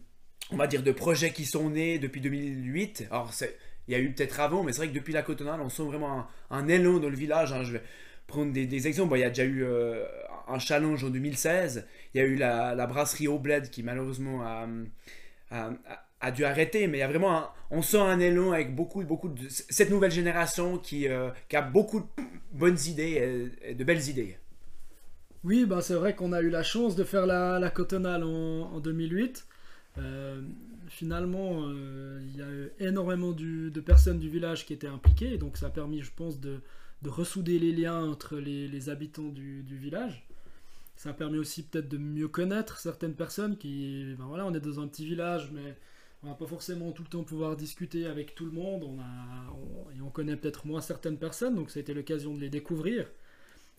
on 0.50 0.56
va 0.56 0.66
dire, 0.66 0.82
de 0.82 0.92
projets 0.92 1.32
qui 1.32 1.44
sont 1.44 1.70
nés 1.70 1.98
depuis 1.98 2.20
2008. 2.20 3.08
Alors, 3.10 3.32
il 3.86 3.92
y 3.92 3.94
a 3.94 3.98
eu 3.98 4.12
peut-être 4.12 4.40
avant, 4.40 4.62
mais 4.62 4.72
c'est 4.72 4.78
vrai 4.78 4.88
que 4.88 4.94
depuis 4.94 5.12
la 5.12 5.22
Cotonale, 5.22 5.60
on 5.60 5.68
sent 5.68 5.84
vraiment 5.84 6.26
un, 6.50 6.68
élan 6.68 6.98
dans 6.98 7.08
le 7.08 7.16
village. 7.16 7.52
Hein. 7.52 7.62
Je 7.64 7.72
vais 7.72 7.82
prendre 8.26 8.52
des, 8.52 8.86
exemples. 8.86 9.16
il 9.16 9.20
y 9.20 9.24
a 9.24 9.30
déjà 9.30 9.44
eu 9.44 9.64
euh, 9.64 10.04
un 10.48 10.58
challenge 10.58 11.04
en 11.04 11.10
2016. 11.10 11.86
Il 12.14 12.18
y 12.18 12.20
a 12.20 12.26
eu 12.26 12.36
la, 12.36 12.86
brasserie 12.86 13.28
Au 13.28 13.38
Bled 13.38 13.70
qui 13.70 13.82
malheureusement 13.82 14.42
a, 15.50 16.30
dû 16.30 16.44
arrêter, 16.44 16.86
mais 16.86 16.98
il 16.98 17.00
y 17.00 17.04
a 17.04 17.08
vraiment 17.08 17.48
on 17.70 17.82
sent 17.82 17.98
un 17.98 18.18
élan 18.18 18.52
avec 18.52 18.74
beaucoup, 18.74 19.02
beaucoup 19.04 19.28
de 19.28 19.48
cette 19.48 19.90
nouvelle 19.90 20.10
génération 20.10 20.78
qui, 20.78 21.06
euh, 21.06 21.30
qui 21.48 21.56
a 21.56 21.62
beaucoup 21.62 22.00
de 22.00 22.06
bonnes 22.52 22.78
idées 22.86 23.50
et 23.62 23.74
de 23.74 23.84
belles 23.84 24.08
idées. 24.08 24.38
Oui, 25.44 25.64
bah, 25.66 25.80
c'est 25.80 25.94
vrai 25.94 26.14
qu'on 26.14 26.32
a 26.32 26.40
eu 26.40 26.50
la 26.50 26.62
chance 26.62 26.96
de 26.96 27.04
faire 27.04 27.26
la, 27.26 27.58
la 27.58 27.70
Cotonale 27.70 28.24
en, 28.24 28.80
2008. 28.80 29.46
Euh, 29.98 30.42
finalement, 30.88 31.62
euh, 31.64 32.20
il 32.26 32.36
y 32.36 32.42
a 32.42 32.50
eu 32.50 32.70
énormément 32.80 33.32
de 33.32 33.80
personnes 33.80 34.18
du 34.18 34.28
village 34.28 34.66
qui 34.66 34.72
étaient 34.72 34.88
impliquées, 34.88 35.38
donc 35.38 35.56
ça 35.56 35.66
a 35.66 35.70
permis, 35.70 36.02
je 36.02 36.10
pense, 36.14 36.40
de, 36.40 36.60
ressouder 37.04 37.58
les 37.58 37.72
liens 37.72 38.10
entre 38.10 38.36
les, 38.36 38.88
habitants 38.90 39.28
du, 39.28 39.62
village. 39.70 40.27
Ça 40.98 41.10
a 41.10 41.12
permis 41.12 41.38
aussi 41.38 41.62
peut-être 41.62 41.88
de 41.88 41.96
mieux 41.96 42.26
connaître 42.26 42.78
certaines 42.78 43.14
personnes 43.14 43.56
qui, 43.56 44.16
ben 44.18 44.26
voilà, 44.26 44.44
on 44.46 44.52
est 44.52 44.58
dans 44.58 44.80
un 44.80 44.88
petit 44.88 45.06
village, 45.06 45.48
mais 45.52 45.76
on 46.24 46.26
va 46.26 46.34
pas 46.34 46.48
forcément 46.48 46.90
tout 46.90 47.04
le 47.04 47.08
temps 47.08 47.22
pouvoir 47.22 47.56
discuter 47.56 48.06
avec 48.06 48.34
tout 48.34 48.44
le 48.44 48.50
monde. 48.50 48.82
On 48.82 48.98
et 49.96 50.00
on 50.02 50.10
connaît 50.10 50.34
peut-être 50.34 50.66
moins 50.66 50.80
certaines 50.80 51.16
personnes, 51.16 51.54
donc 51.54 51.70
ça 51.70 51.78
a 51.78 51.82
été 51.82 51.94
l'occasion 51.94 52.34
de 52.34 52.40
les 52.40 52.50
découvrir. 52.50 53.06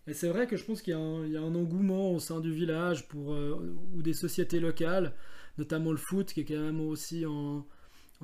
Et 0.08 0.14
c'est 0.14 0.30
vrai 0.30 0.48
que 0.48 0.56
je 0.56 0.64
pense 0.64 0.82
qu'il 0.82 0.94
y, 0.94 0.96
a 0.96 1.42
un 1.42 1.56
engouement 1.56 2.14
au 2.14 2.20
sein 2.20 2.40
du 2.40 2.54
village 2.54 3.06
pour, 3.10 3.34
euh, 3.34 3.76
ou 3.94 4.02
des 4.02 4.14
sociétés 4.14 4.62
locales, 4.62 5.14
notamment 5.58 5.92
le 5.92 5.98
foot, 5.98 6.32
qui 6.32 6.40
est 6.40 6.46
quand 6.46 6.58
même 6.58 6.80
aussi 6.80 7.26
un, 7.26 7.66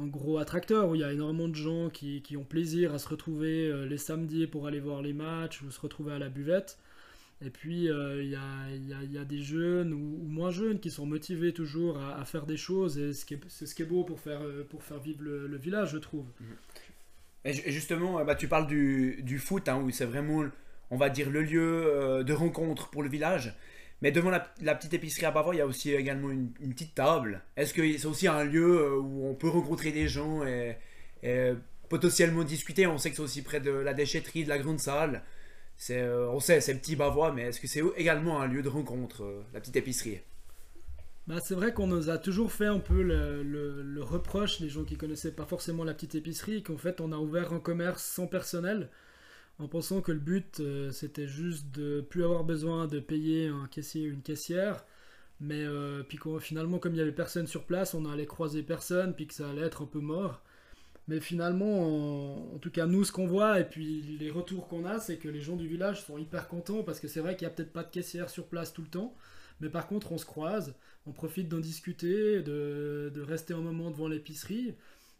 gros 0.07 0.37
attracteur, 0.37 0.87
où 0.87 0.95
il 0.95 1.01
y 1.01 1.03
a 1.03 1.11
énormément 1.11 1.49
de 1.49 1.55
gens 1.55 1.89
qui, 1.89 2.23
ont 2.37 2.45
plaisir 2.45 2.93
à 2.93 2.97
se 2.97 3.09
retrouver 3.09 3.67
euh, 3.67 3.85
les 3.85 3.97
samedis 3.97 4.47
pour 4.47 4.67
aller 4.67 4.79
voir 4.79 5.01
les 5.01 5.13
matchs 5.13 5.61
ou 5.63 5.69
se 5.69 5.81
retrouver 5.81 6.13
à 6.13 6.19
la 6.19 6.29
buvette. 6.29 6.79
Et 7.41 7.49
puis, 7.49 7.89
euh, 7.89 8.23
il, 8.23 8.29
y 8.29 9.17
a, 9.17 9.25
des 9.25 9.41
jeunes 9.41 9.93
ou, 9.93 10.23
moins 10.27 10.51
jeunes 10.51 10.79
qui 10.79 10.89
sont 10.89 11.05
motivés 11.05 11.53
toujours 11.53 11.99
à, 11.99 12.23
faire 12.25 12.45
des 12.45 12.57
choses. 12.57 12.97
Et 12.97 13.13
c'est 13.13 13.65
ce 13.65 13.75
qui 13.75 13.81
est 13.81 13.85
beau 13.85 14.03
pour 14.03 14.19
faire, 14.19 14.41
faire 14.79 14.99
vivre 14.99 15.21
le, 15.21 15.57
village, 15.57 15.91
je 15.91 15.97
trouve. 15.97 16.25
Et 17.43 17.53
justement, 17.71 18.23
bah, 18.23 18.35
tu 18.35 18.47
parles 18.47 18.67
du, 18.67 19.37
foot, 19.37 19.67
hein, 19.67 19.81
où 19.81 19.91
c'est 19.91 20.05
vraiment 20.05 20.45
on 20.91 20.97
va 20.97 21.09
dire, 21.09 21.29
le 21.29 21.41
lieu 21.41 21.85
euh, 21.87 22.23
de 22.23 22.33
rencontre 22.33 22.89
pour 22.89 23.03
le 23.03 23.09
village. 23.09 23.53
Mais 24.01 24.11
devant 24.11 24.29
la, 24.29 24.75
petite 24.75 24.93
épicerie 24.93 25.25
à 25.25 25.31
Bavois, 25.31 25.55
il 25.55 25.59
y 25.59 25.61
a 25.61 25.65
aussi 25.65 25.93
également 25.93 26.29
une, 26.29 26.51
petite 26.51 26.95
table. 26.95 27.41
Est-ce 27.55 27.73
que 27.73 27.97
c'est 27.97 28.05
aussi 28.05 28.27
un 28.27 28.43
lieu 28.43 28.81
euh, 28.81 28.99
où 28.99 29.27
on 29.27 29.33
peut 29.33 29.47
rencontrer 29.47 29.91
des 29.91 30.07
gens 30.07 30.43
et, 30.45 30.77
potentiellement 31.89 32.43
discuter? 32.43 32.87
On 32.87 32.97
sait 32.97 33.09
que 33.09 33.15
c'est 33.15 33.21
aussi 33.21 33.41
près 33.41 33.59
de 33.59 33.71
la 33.71 33.93
déchetterie, 33.93 34.43
de 34.43 34.49
la 34.49 34.57
grande 34.57 34.79
salle. 34.79 35.23
Euh, 35.89 36.27
on 36.27 36.39
sait, 36.39 36.61
c'est 36.61 36.75
petit 36.75 36.95
Bavois, 36.95 37.31
mais 37.31 37.43
est-ce 37.43 37.59
que 37.59 37.67
c'est 37.67 37.83
également 37.97 38.41
un 38.41 38.47
lieu 38.47 38.61
de 38.61 38.69
rencontre, 38.69 39.43
la 39.53 39.59
petite 39.59 39.75
épicerie? 39.75 40.21
Bah, 41.27 41.39
c'est 41.43 41.55
vrai 41.55 41.73
qu'on 41.73 41.87
nous 41.87 42.09
a 42.09 42.17
toujours 42.17 42.51
fait 42.51 42.67
un 42.67 42.79
peu 42.79 43.01
le, 43.01 44.03
reproche, 44.03 44.59
les 44.59 44.69
gens 44.69 44.83
qui 44.83 44.95
connaissaient 44.95 45.31
pas 45.31 45.45
forcément 45.45 45.83
la 45.83 45.93
petite 45.93 46.15
épicerie, 46.15 46.61
qu'en 46.63 46.77
fait 46.77 47.01
on 47.01 47.11
a 47.11 47.17
ouvert 47.17 47.53
un 47.53 47.59
commerce 47.59 48.03
sans 48.03 48.27
personnel 48.27 48.89
en 49.57 49.67
pensant 49.67 50.01
que 50.01 50.11
le 50.11 50.19
but 50.19 50.59
euh, 50.59 50.91
c'était 50.91 51.27
juste 51.27 51.71
de 51.71 52.01
plus 52.01 52.23
avoir 52.23 52.43
besoin 52.43 52.87
de 52.87 52.99
payer 52.99 53.47
un 53.47 53.67
caissier 53.67 54.09
ou 54.09 54.13
une 54.13 54.21
caissière. 54.21 54.85
Mais 55.41 55.63
euh, 55.63 56.03
puis 56.03 56.19
finalement, 56.39 56.79
comme 56.79 56.93
il 56.93 56.97
y 56.97 57.01
avait 57.01 57.11
personne 57.11 57.47
sur 57.47 57.65
place, 57.65 57.93
on 57.93 58.05
allait 58.05 58.25
croiser 58.25 58.63
personne, 58.63 59.13
puis 59.13 59.27
que 59.27 59.33
ça 59.33 59.49
allait 59.49 59.63
être 59.63 59.83
un 59.83 59.85
peu 59.85 59.99
mort. 59.99 60.41
Mais 61.07 61.19
finalement, 61.19 62.53
en, 62.55 62.57
tout 62.57 62.71
cas, 62.71 62.87
nous, 62.87 63.03
ce 63.03 63.11
qu'on 63.11 63.27
voit, 63.27 63.59
et 63.59 63.65
puis 63.65 64.01
les 64.19 64.31
retours 64.31 64.67
qu'on 64.67 64.85
a, 64.85 64.99
c'est 64.99 65.17
que 65.17 65.27
les 65.27 65.41
gens 65.41 65.55
du 65.55 65.67
village 65.67 66.03
sont 66.03 66.17
hyper 66.17 66.47
contents, 66.47 66.83
parce 66.83 66.99
que 66.99 67.07
c'est 67.07 67.19
vrai 67.19 67.35
qu'il 67.35 67.47
n'y 67.47 67.53
a 67.53 67.55
peut-être 67.55 67.73
pas 67.73 67.83
de 67.83 67.91
caissière 67.91 68.29
sur 68.29 68.47
place 68.47 68.73
tout 68.73 68.81
le 68.81 68.87
temps, 68.87 69.15
mais 69.61 69.69
par 69.69 69.87
contre, 69.87 70.11
on 70.11 70.17
se 70.17 70.25
croise, 70.25 70.73
on 71.05 71.11
profite 71.11 71.47
d'en 71.47 71.59
discuter, 71.59 72.41
de, 72.41 73.11
de 73.13 73.21
rester 73.21 73.53
un 73.53 73.61
moment 73.61 73.91
devant 73.91 74.07
l'épicerie. 74.07 74.75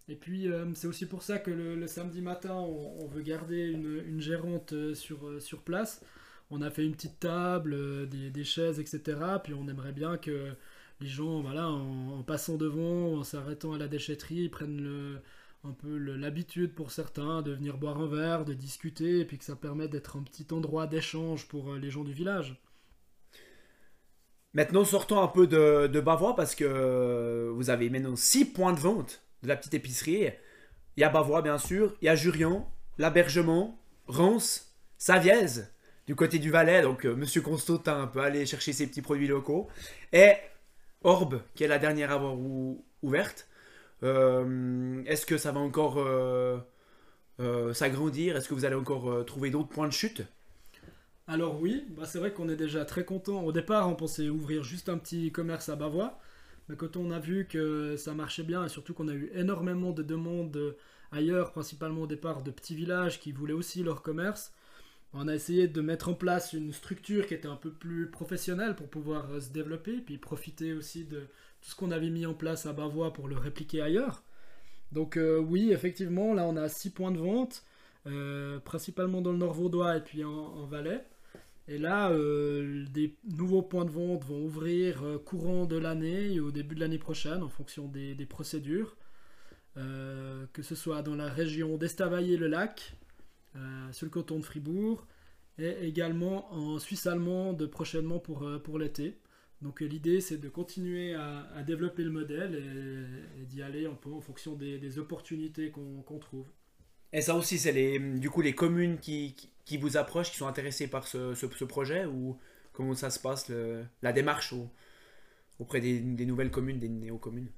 Et 0.08 0.16
puis, 0.16 0.48
euh, 0.48 0.66
c'est 0.76 0.88
aussi 0.88 1.08
pour 1.08 1.24
ça 1.24 1.40
que 1.40 1.52
le, 1.52 1.88
samedi 1.88 2.22
matin, 2.22 2.54
on, 2.56 3.08
veut 3.08 3.22
garder 3.22 3.66
une, 3.66 4.22
gérante 4.22 4.74
euh, 4.74 4.94
sur, 4.94 5.28
euh, 5.28 5.40
sur 5.40 5.62
place. 5.62 6.02
On 6.52 6.62
a 6.62 6.70
fait 6.70 6.86
une 6.86 6.94
petite 6.94 7.20
table, 7.20 8.08
des, 8.10 8.44
chaises, 8.44 8.80
etc. 8.80 9.18
Puis 9.44 9.54
on 9.56 9.68
aimerait 9.68 9.94
bien 9.94 10.18
que 10.18 10.52
les 11.02 11.08
gens, 11.08 11.42
voilà, 11.42 11.68
en, 11.70 12.22
passant 12.24 12.56
devant, 12.58 13.20
en 13.20 13.24
s'arrêtant 13.24 13.74
à 13.74 13.78
la 13.80 13.88
déchetterie, 13.88 14.50
prennent 14.50 14.82
le, 14.82 15.20
un 15.68 15.74
peu 15.74 15.98
l'habitude 15.98 16.74
pour 16.74 16.92
certains 16.92 17.42
de 17.42 17.52
venir 17.52 17.78
boire 17.78 18.00
un 18.00 18.08
verre, 18.08 18.46
de 18.46 18.54
discuter, 18.54 19.20
et 19.20 19.26
puis 19.26 19.38
que 19.38 19.44
ça 19.44 19.56
permet 19.56 19.88
d'être 19.88 20.18
un 20.18 20.24
petit 20.24 20.48
endroit 20.52 20.88
d'échange 20.88 21.48
pour 21.48 21.74
les 21.76 21.90
gens 21.90 22.04
du 22.04 22.14
village. 22.14 22.62
Maintenant, 24.54 24.86
sortons 24.86 25.22
un 25.22 25.28
peu 25.28 25.48
de, 25.48 25.88
de 25.88 26.00
Bavois 26.00 26.36
parce 26.36 26.56
que 26.56 27.52
vous 27.54 27.70
avez 27.70 27.90
maintenant 27.90 28.16
6 28.16 28.46
points 28.46 28.72
de 28.72 28.80
vente 28.80 29.22
de 29.44 29.50
la 29.50 29.58
petite 29.58 29.74
épicerie. 29.74 30.30
Il 30.96 31.02
y 31.02 31.04
a 31.04 31.10
Bavois, 31.10 31.42
bien 31.42 31.58
sûr. 31.58 31.94
Il 32.02 32.06
y 32.06 32.10
a 32.10 32.16
Jurion, 32.16 32.66
l'Abergement, 32.98 33.78
Rance, 34.08 34.74
Savièse, 34.98 35.74
du 36.08 36.16
côté 36.16 36.40
du 36.40 36.52
Valais. 36.52 36.82
Donc, 36.82 37.06
euh, 37.06 37.16
Monsieur 37.16 37.42
Constantin 37.42 38.08
peut 38.08 38.22
aller 38.22 38.46
chercher 38.46 38.72
ses 38.72 38.88
petits 38.88 39.02
produits 39.02 39.28
locaux. 39.28 39.68
Et 40.14 40.34
Orbe, 41.04 41.42
qui 41.54 41.66
est 41.66 41.68
la 41.68 41.78
dernière 41.78 42.12
à 42.12 42.16
avoir 42.16 42.38
ouverte. 43.04 43.48
Euh, 44.06 45.04
est-ce 45.06 45.26
que 45.26 45.38
ça 45.38 45.52
va 45.52 45.60
encore 45.60 45.98
euh, 45.98 46.60
s'agrandir? 47.74 48.38
Est-ce 48.38 48.48
que 48.48 48.54
vous 48.54 48.66
allez 48.66 48.76
encore 48.76 49.26
trouver 49.26 49.50
d'autres 49.50 49.70
points 49.70 49.88
de 49.88 49.94
chute? 49.94 50.22
Alors 51.28 51.60
oui, 51.60 51.84
bah 51.90 52.04
c'est 52.06 52.20
vrai 52.20 52.32
qu'on 52.32 52.50
est 52.50 52.56
déjà 52.56 52.86
très 52.86 53.04
content. 53.04 53.44
Au 53.44 53.52
départ, 53.52 53.90
on 53.90 53.96
pensait 53.96 54.30
ouvrir 54.30 54.64
juste 54.64 54.90
un 54.90 54.98
petit 54.98 55.32
commerce 55.32 55.70
à 55.70 55.76
Bavois. 55.76 56.20
Mais 56.70 56.76
quand 56.76 56.98
on 56.98 57.12
a 57.12 57.20
vu 57.20 57.48
que 57.48 57.96
ça 57.98 58.14
marchait 58.14 58.44
bien 58.44 58.66
et 58.66 58.70
surtout 58.70 58.94
qu'on 58.94 59.08
a 59.08 59.14
eu 59.14 59.32
énormément 59.34 59.92
de 59.92 60.04
demandes 60.04 60.76
ailleurs, 61.12 61.52
principalement 61.52 62.02
au 62.04 62.08
départ 62.08 62.44
de 62.44 62.52
petits 62.52 62.76
villages 62.76 63.20
qui 63.20 63.32
voulaient 63.32 63.54
aussi 63.54 63.84
leur 63.84 64.02
commerce, 64.02 64.52
on 65.14 65.28
a 65.28 65.36
essayé 65.36 65.68
de 65.68 65.82
mettre 65.82 66.10
en 66.10 66.14
place 66.14 66.54
une 66.54 66.74
structure 66.74 67.28
qui 67.28 67.34
était 67.34 67.48
un 67.48 67.56
peu 67.56 67.72
plus 67.72 68.10
professionnelle 68.10 68.76
pour 68.76 68.90
pouvoir 68.90 69.42
se 69.42 69.50
développer, 69.50 69.98
puis 70.02 70.18
profiter 70.18 70.74
aussi 70.74 71.06
de 71.06 71.28
ce 71.66 71.74
qu'on 71.76 71.90
avait 71.92 72.12
mis 72.12 72.26
en 72.28 72.36
place 72.36 72.68
à 72.68 72.74
Bavois 72.74 73.12
pour 73.12 73.28
le 73.28 73.38
répliquer 73.38 73.82
ailleurs. 73.82 74.24
Donc 74.92 75.18
euh, 75.18 75.40
oui, 75.40 75.72
effectivement, 75.72 76.34
là 76.34 76.46
on 76.46 76.56
a 76.58 76.70
six 76.70 76.92
points 76.92 77.12
de 77.12 77.18
vente, 77.18 77.64
euh, 78.06 78.60
principalement 78.60 79.22
dans 79.22 79.32
le 79.32 79.40
Nord 79.40 79.56
Vaudois 79.56 79.98
et 79.98 80.02
puis 80.02 80.24
en 80.24 80.66
Valais. 80.68 81.04
Et 81.68 81.80
là, 81.80 82.12
euh, 82.12 82.86
des 82.94 83.16
nouveaux 83.24 83.64
points 83.64 83.86
de 83.86 83.90
vente 83.90 84.24
vont 84.24 84.46
ouvrir 84.46 85.04
courant 85.26 85.66
de 85.66 85.76
l'année 85.78 86.34
et 86.34 86.40
au 86.40 86.52
début 86.52 86.76
de 86.76 86.80
l'année 86.82 87.00
prochaine 87.00 87.42
en 87.42 87.50
fonction 87.50 87.88
des, 87.88 88.16
procédures. 88.28 88.96
Que 89.76 90.62
ce 90.62 90.76
soit 90.76 91.02
dans 91.02 91.16
la 91.16 91.28
région 91.28 91.78
d'Estavayer-le-Lac, 91.78 92.96
sur 93.92 94.06
le 94.06 94.12
canton 94.12 94.38
de 94.38 94.46
Fribourg, 94.46 95.08
et 95.58 95.88
également 95.88 96.54
en 96.54 96.78
Suisse 96.78 97.08
allemande 97.08 97.66
prochainement 97.66 98.20
pour 98.20 98.80
l'été. 98.80 99.18
Donc 99.62 99.82
l'idée 99.82 100.22
c'est 100.22 100.38
de 100.38 100.50
continuer 100.50 101.14
à, 101.14 101.64
développer 101.66 102.04
le 102.04 102.12
modèle 102.12 102.56
et, 103.42 103.46
d'y 103.46 103.62
aller 103.62 103.86
un 103.86 103.94
peu 103.96 104.12
en 104.12 104.22
fonction 104.22 104.56
des, 104.56 105.00
opportunités 105.00 105.72
qu'on 105.72 106.20
trouve. 106.20 106.48
Et 107.14 107.22
ça 107.22 107.36
aussi, 107.36 107.58
c'est 107.58 107.72
les, 107.72 108.00
du 108.00 108.30
coup 108.30 108.42
les 108.42 108.54
communes 108.56 109.00
qui, 109.00 109.36
qui 109.66 109.78
vous 109.78 109.98
approchent, 109.98 110.32
qui 110.32 110.38
sont 110.38 110.48
intéressés 110.48 110.88
par 110.88 111.08
ce, 111.08 111.34
ce- 111.34 111.48
ce 111.50 111.66
projet 111.66 112.06
ou 112.06 112.38
comment 112.74 112.94
ça 112.94 113.10
se 113.10 113.20
passe, 113.20 113.50
le- 113.50 113.86
la 114.02 114.12
démarche 114.14 114.54
au- 114.54 114.70
auprès 115.60 115.82
des, 115.82 116.00
des 116.00 116.26
nouvelles 116.26 116.52
communes, 116.52 116.80
des 116.80 116.90
néo-communes? 116.90 117.50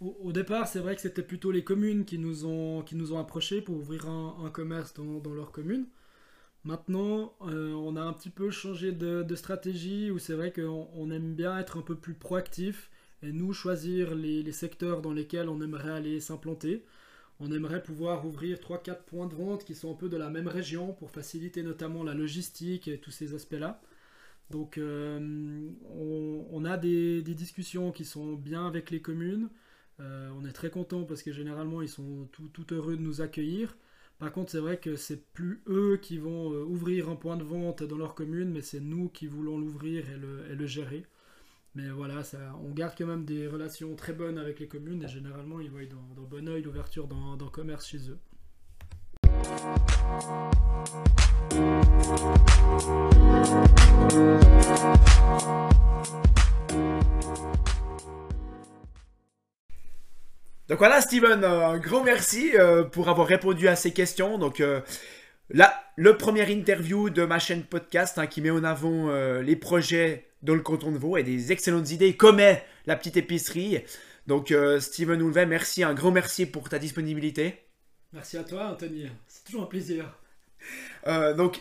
Au, 0.00 0.16
au 0.22 0.32
départ, 0.32 0.66
c'est 0.68 0.80
vrai 0.80 0.94
que 0.96 1.00
c'était 1.00 1.22
plutôt 1.22 1.50
les 1.50 1.64
communes 1.64 2.04
qui 2.04 2.18
nous 2.18 2.44
ont, 2.46 2.82
qui 2.82 2.96
nous 2.96 3.12
ont 3.12 3.18
approchés 3.18 3.62
pour 3.62 3.76
ouvrir 3.76 4.08
un, 4.08 4.44
un 4.44 4.50
commerce 4.50 4.94
dans, 4.94 5.18
dans 5.20 5.32
leur 5.34 5.52
commune. 5.52 5.86
Maintenant, 6.64 7.34
euh, 7.42 7.72
on 7.72 7.96
a 7.96 8.00
un 8.02 8.12
petit 8.12 8.30
peu 8.30 8.50
changé 8.50 8.92
de, 8.92 9.34
stratégie 9.34 10.10
où 10.12 10.18
c'est 10.18 10.34
vrai 10.34 10.52
qu'on 10.52 10.88
on 10.94 11.10
aime 11.10 11.34
bien 11.34 11.58
être 11.58 11.78
un 11.78 11.82
peu 11.82 11.96
plus 11.96 12.14
proactif 12.14 12.90
et 13.22 13.32
nous 13.32 13.52
choisir 13.52 14.14
les, 14.14 14.50
secteurs 14.52 15.02
dans 15.02 15.12
lesquels 15.12 15.48
on 15.48 15.60
aimerait 15.60 15.90
aller 15.90 16.20
s'implanter. 16.20 16.84
On 17.40 17.50
aimerait 17.50 17.82
pouvoir 17.82 18.24
ouvrir 18.26 18.58
3-4 18.58 19.02
points 19.04 19.26
de 19.26 19.34
vente 19.34 19.64
qui 19.64 19.74
sont 19.74 19.90
un 19.90 19.94
peu 19.96 20.08
de 20.08 20.16
la 20.16 20.30
même 20.30 20.46
région 20.46 20.92
pour 20.92 21.10
faciliter 21.10 21.64
notamment 21.64 22.04
la 22.04 22.14
logistique 22.14 22.86
et 22.86 22.98
tous 22.98 23.10
ces 23.10 23.34
aspects-là. 23.34 23.80
Donc 24.50 24.78
euh, 24.78 25.68
on, 25.90 26.64
a 26.64 26.76
des, 26.76 27.22
discussions 27.22 27.90
qui 27.90 28.04
sont 28.04 28.34
bien 28.34 28.66
avec 28.68 28.90
les 28.90 29.00
communes. 29.00 29.48
Euh, 30.00 30.30
on 30.38 30.44
est 30.44 30.52
très 30.52 30.70
content 30.70 31.04
parce 31.04 31.22
que 31.22 31.32
généralement 31.32 31.82
ils 31.82 31.88
sont 31.88 32.28
tout 32.52 32.72
heureux 32.72 32.96
de 32.96 33.02
nous 33.02 33.20
accueillir. 33.20 33.76
Par 34.22 34.30
contre, 34.30 34.52
c'est 34.52 34.60
vrai 34.60 34.76
que 34.76 34.94
c'est 34.94 35.32
plus 35.32 35.64
eux 35.66 35.98
qui 36.00 36.16
vont 36.16 36.52
euh, 36.52 36.62
ouvrir 36.62 37.08
un 37.08 37.16
point 37.16 37.36
de 37.36 37.42
vente 37.42 37.82
dans 37.82 37.96
leur 37.96 38.14
commune, 38.14 38.52
mais 38.52 38.62
c'est 38.62 38.78
nous 38.78 39.08
qui 39.08 39.26
voulons 39.26 39.58
l'ouvrir 39.58 40.04
et 40.08 40.54
le, 40.54 40.64
gérer. 40.64 41.04
Mais 41.74 41.90
voilà, 41.90 42.22
on 42.62 42.70
garde 42.70 42.94
quand 42.96 43.08
même 43.08 43.24
des 43.24 43.48
relations 43.48 43.96
très 43.96 44.12
bonnes 44.12 44.38
avec 44.38 44.60
les 44.60 44.68
communes 44.68 45.02
et 45.02 45.08
généralement 45.08 45.58
ils 45.58 45.72
voient 45.72 45.80
dans, 45.86 46.22
bon 46.22 46.48
oeil 46.48 46.62
l'ouverture 46.62 47.08
d'un 47.08 47.48
commerce 47.48 47.88
chez 47.88 48.10
eux. 48.10 48.18
Donc 60.72 60.78
voilà, 60.78 61.02
Steven, 61.02 61.44
un 61.44 61.76
grand 61.76 62.02
merci 62.02 62.52
euh, 62.56 62.82
pour 62.82 63.10
avoir 63.10 63.26
répondu 63.26 63.68
à 63.68 63.76
ces 63.76 63.90
questions. 63.92 64.38
Donc 64.38 64.58
euh, 64.60 64.80
là, 65.50 65.84
le 65.96 66.16
premier 66.16 66.50
interview 66.50 67.10
de 67.10 67.26
ma 67.26 67.38
chaîne 67.38 67.62
podcast 67.62 68.16
hein, 68.16 68.26
qui 68.26 68.40
met 68.40 68.48
en 68.48 68.64
avant 68.64 69.10
euh, 69.10 69.42
les 69.42 69.54
projets 69.54 70.30
dans 70.40 70.54
le 70.54 70.62
canton 70.62 70.90
de 70.90 70.96
Vaud 70.96 71.18
et 71.18 71.24
des 71.24 71.52
excellentes 71.52 71.90
idées 71.90 72.16
comme 72.16 72.40
est 72.40 72.64
la 72.86 72.96
petite 72.96 73.18
épicerie. 73.18 73.84
Donc 74.26 74.54
Steven 74.80 75.20
Houlvet, 75.20 75.44
merci, 75.44 75.84
un 75.84 75.92
grand 75.92 76.10
merci 76.10 76.46
pour 76.46 76.70
ta 76.70 76.78
disponibilité. 76.78 77.58
Merci 78.14 78.38
à 78.38 78.42
toi, 78.44 78.68
Anthony. 78.72 79.10
C'est 79.28 79.44
toujours 79.44 79.64
un 79.64 79.66
plaisir. 79.66 80.06
Euh, 81.06 81.34
donc, 81.34 81.60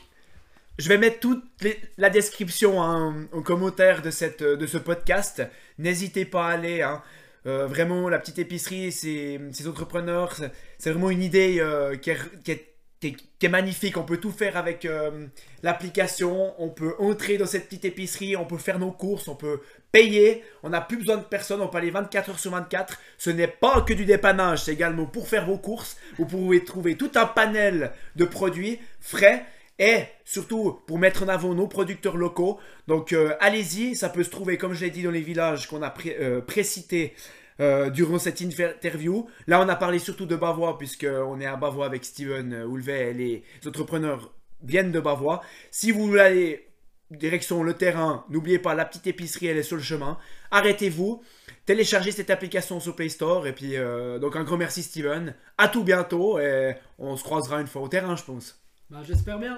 je 0.79 0.87
vais 0.87 0.97
mettre 0.97 1.19
toute 1.19 1.43
les- 1.59 1.81
la 1.97 2.09
description 2.09 2.81
hein, 2.81 3.27
en 3.33 3.41
commentaire 3.41 4.01
de, 4.03 4.09
cette, 4.09 4.41
de 4.41 4.65
ce 4.67 4.77
podcast. 4.77 5.43
N'hésitez 5.79 6.23
pas 6.23 6.47
à 6.47 6.51
aller. 6.51 6.81
hein. 6.81 7.03
Euh, 7.47 7.65
vraiment, 7.67 8.07
la 8.09 8.19
petite 8.19 8.37
épicerie, 8.39 8.91
ces, 8.91 9.39
ces 9.51 9.67
entrepreneurs, 9.67 10.35
c'est- 10.77 10.89
vraiment 10.91 11.09
une 11.09 11.23
idée 11.23 11.57
euh, 11.59 11.95
qui, 11.95 12.11
est, 12.11 12.17
qui 12.43 12.51
est- 12.51 12.67
qui 12.99 13.07
est- 13.07 13.15
qui 13.39 13.45
est 13.47 13.49
magnifique. 13.49 13.97
On 13.97 14.03
peut 14.03 14.17
tout 14.17 14.29
faire 14.31 14.57
avec 14.57 14.85
euh, 14.85 15.25
l'application. 15.63 16.53
On 16.61 16.69
peut 16.69 16.93
entrer 16.99 17.37
dans 17.37 17.47
cette 17.47 17.65
petite 17.65 17.85
épicerie. 17.85 18.35
On 18.35 18.45
peut 18.45 18.57
faire 18.59 18.77
nos 18.77 18.91
courses. 18.91 19.27
On 19.27 19.35
peut 19.35 19.61
payer. 19.91 20.43
On 20.61 20.69
n'a 20.69 20.81
plus 20.81 20.97
besoin 20.97 21.17
de 21.17 21.23
personne. 21.23 21.61
On 21.61 21.67
peut 21.67 21.79
aller 21.79 21.89
24 21.89 22.29
heures 22.29 22.39
sur 22.39 22.51
24. 22.51 22.99
Ce 23.17 23.31
n'est 23.31 23.47
pas 23.47 23.81
que 23.81 23.93
du 23.93 24.05
dépannage. 24.05 24.63
C'est 24.65 24.73
également 24.73 25.05
pour 25.07 25.27
faire 25.27 25.45
vos 25.47 25.57
courses. 25.57 25.97
Vous 26.19 26.25
pouvez 26.27 26.63
trouver 26.63 26.95
tout 26.95 27.11
un 27.15 27.25
panel 27.25 27.91
de 28.15 28.25
produits 28.25 28.79
frais 28.99 29.45
et 29.79 30.03
surtout 30.25 30.79
pour 30.85 30.99
mettre 30.99 31.23
en 31.23 31.27
avant 31.27 31.53
nos 31.53 31.67
producteurs 31.67 32.17
locaux. 32.17 32.59
Donc 32.87 33.13
euh, 33.13 33.35
allez-y, 33.39 33.95
ça 33.95 34.09
peut 34.09 34.23
se 34.23 34.29
trouver, 34.29 34.57
comme 34.57 34.73
je 34.73 34.85
l'ai 34.85 34.91
dit, 34.91 35.03
dans 35.03 35.11
les 35.11 35.21
villages 35.21 35.67
qu'on 35.67 35.81
a 35.81 35.89
pré- 35.89 36.17
euh, 36.19 36.41
précités 36.41 37.13
euh, 37.59 37.89
durant 37.89 38.19
cette 38.19 38.41
interview. 38.41 39.27
Là, 39.47 39.59
on 39.61 39.69
a 39.69 39.75
parlé 39.75 39.99
surtout 39.99 40.25
de 40.25 40.35
Bavois, 40.35 40.77
puisqu'on 40.77 41.39
est 41.39 41.45
à 41.45 41.55
Bavois 41.55 41.85
avec 41.85 42.05
Steven 42.05 42.63
Houlvet 42.63 43.11
et 43.11 43.13
les 43.13 43.43
entrepreneurs 43.65 44.33
viennent 44.63 44.91
de 44.91 44.99
Bavois. 44.99 45.41
Si 45.71 45.91
vous 45.91 46.05
voulez 46.05 46.21
aller 46.21 46.67
direction 47.09 47.61
le 47.63 47.73
terrain, 47.73 48.23
n'oubliez 48.29 48.59
pas, 48.59 48.73
la 48.73 48.85
petite 48.85 49.07
épicerie, 49.07 49.47
elle 49.47 49.57
est 49.57 49.63
sur 49.63 49.75
le 49.75 49.81
chemin. 49.83 50.17
Arrêtez-vous, 50.51 51.21
téléchargez 51.65 52.11
cette 52.11 52.29
application 52.29 52.79
sur 52.79 52.95
Play 52.95 53.09
Store. 53.09 53.47
Et 53.47 53.53
puis, 53.53 53.75
donc 54.21 54.35
un 54.35 54.43
grand 54.43 54.57
merci 54.57 54.81
Steven. 54.81 55.35
À 55.57 55.67
tout 55.67 55.83
bientôt 55.83 56.39
et 56.39 56.75
on 56.99 57.17
se 57.17 57.23
croisera 57.23 57.59
une 57.59 57.67
fois 57.67 57.81
au 57.81 57.87
terrain, 57.89 58.15
je 58.15 58.23
pense. 58.23 58.60
Bah, 58.91 59.03
J'espère 59.07 59.39
bien. 59.39 59.57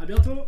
À 0.00 0.06
bientôt. 0.06 0.44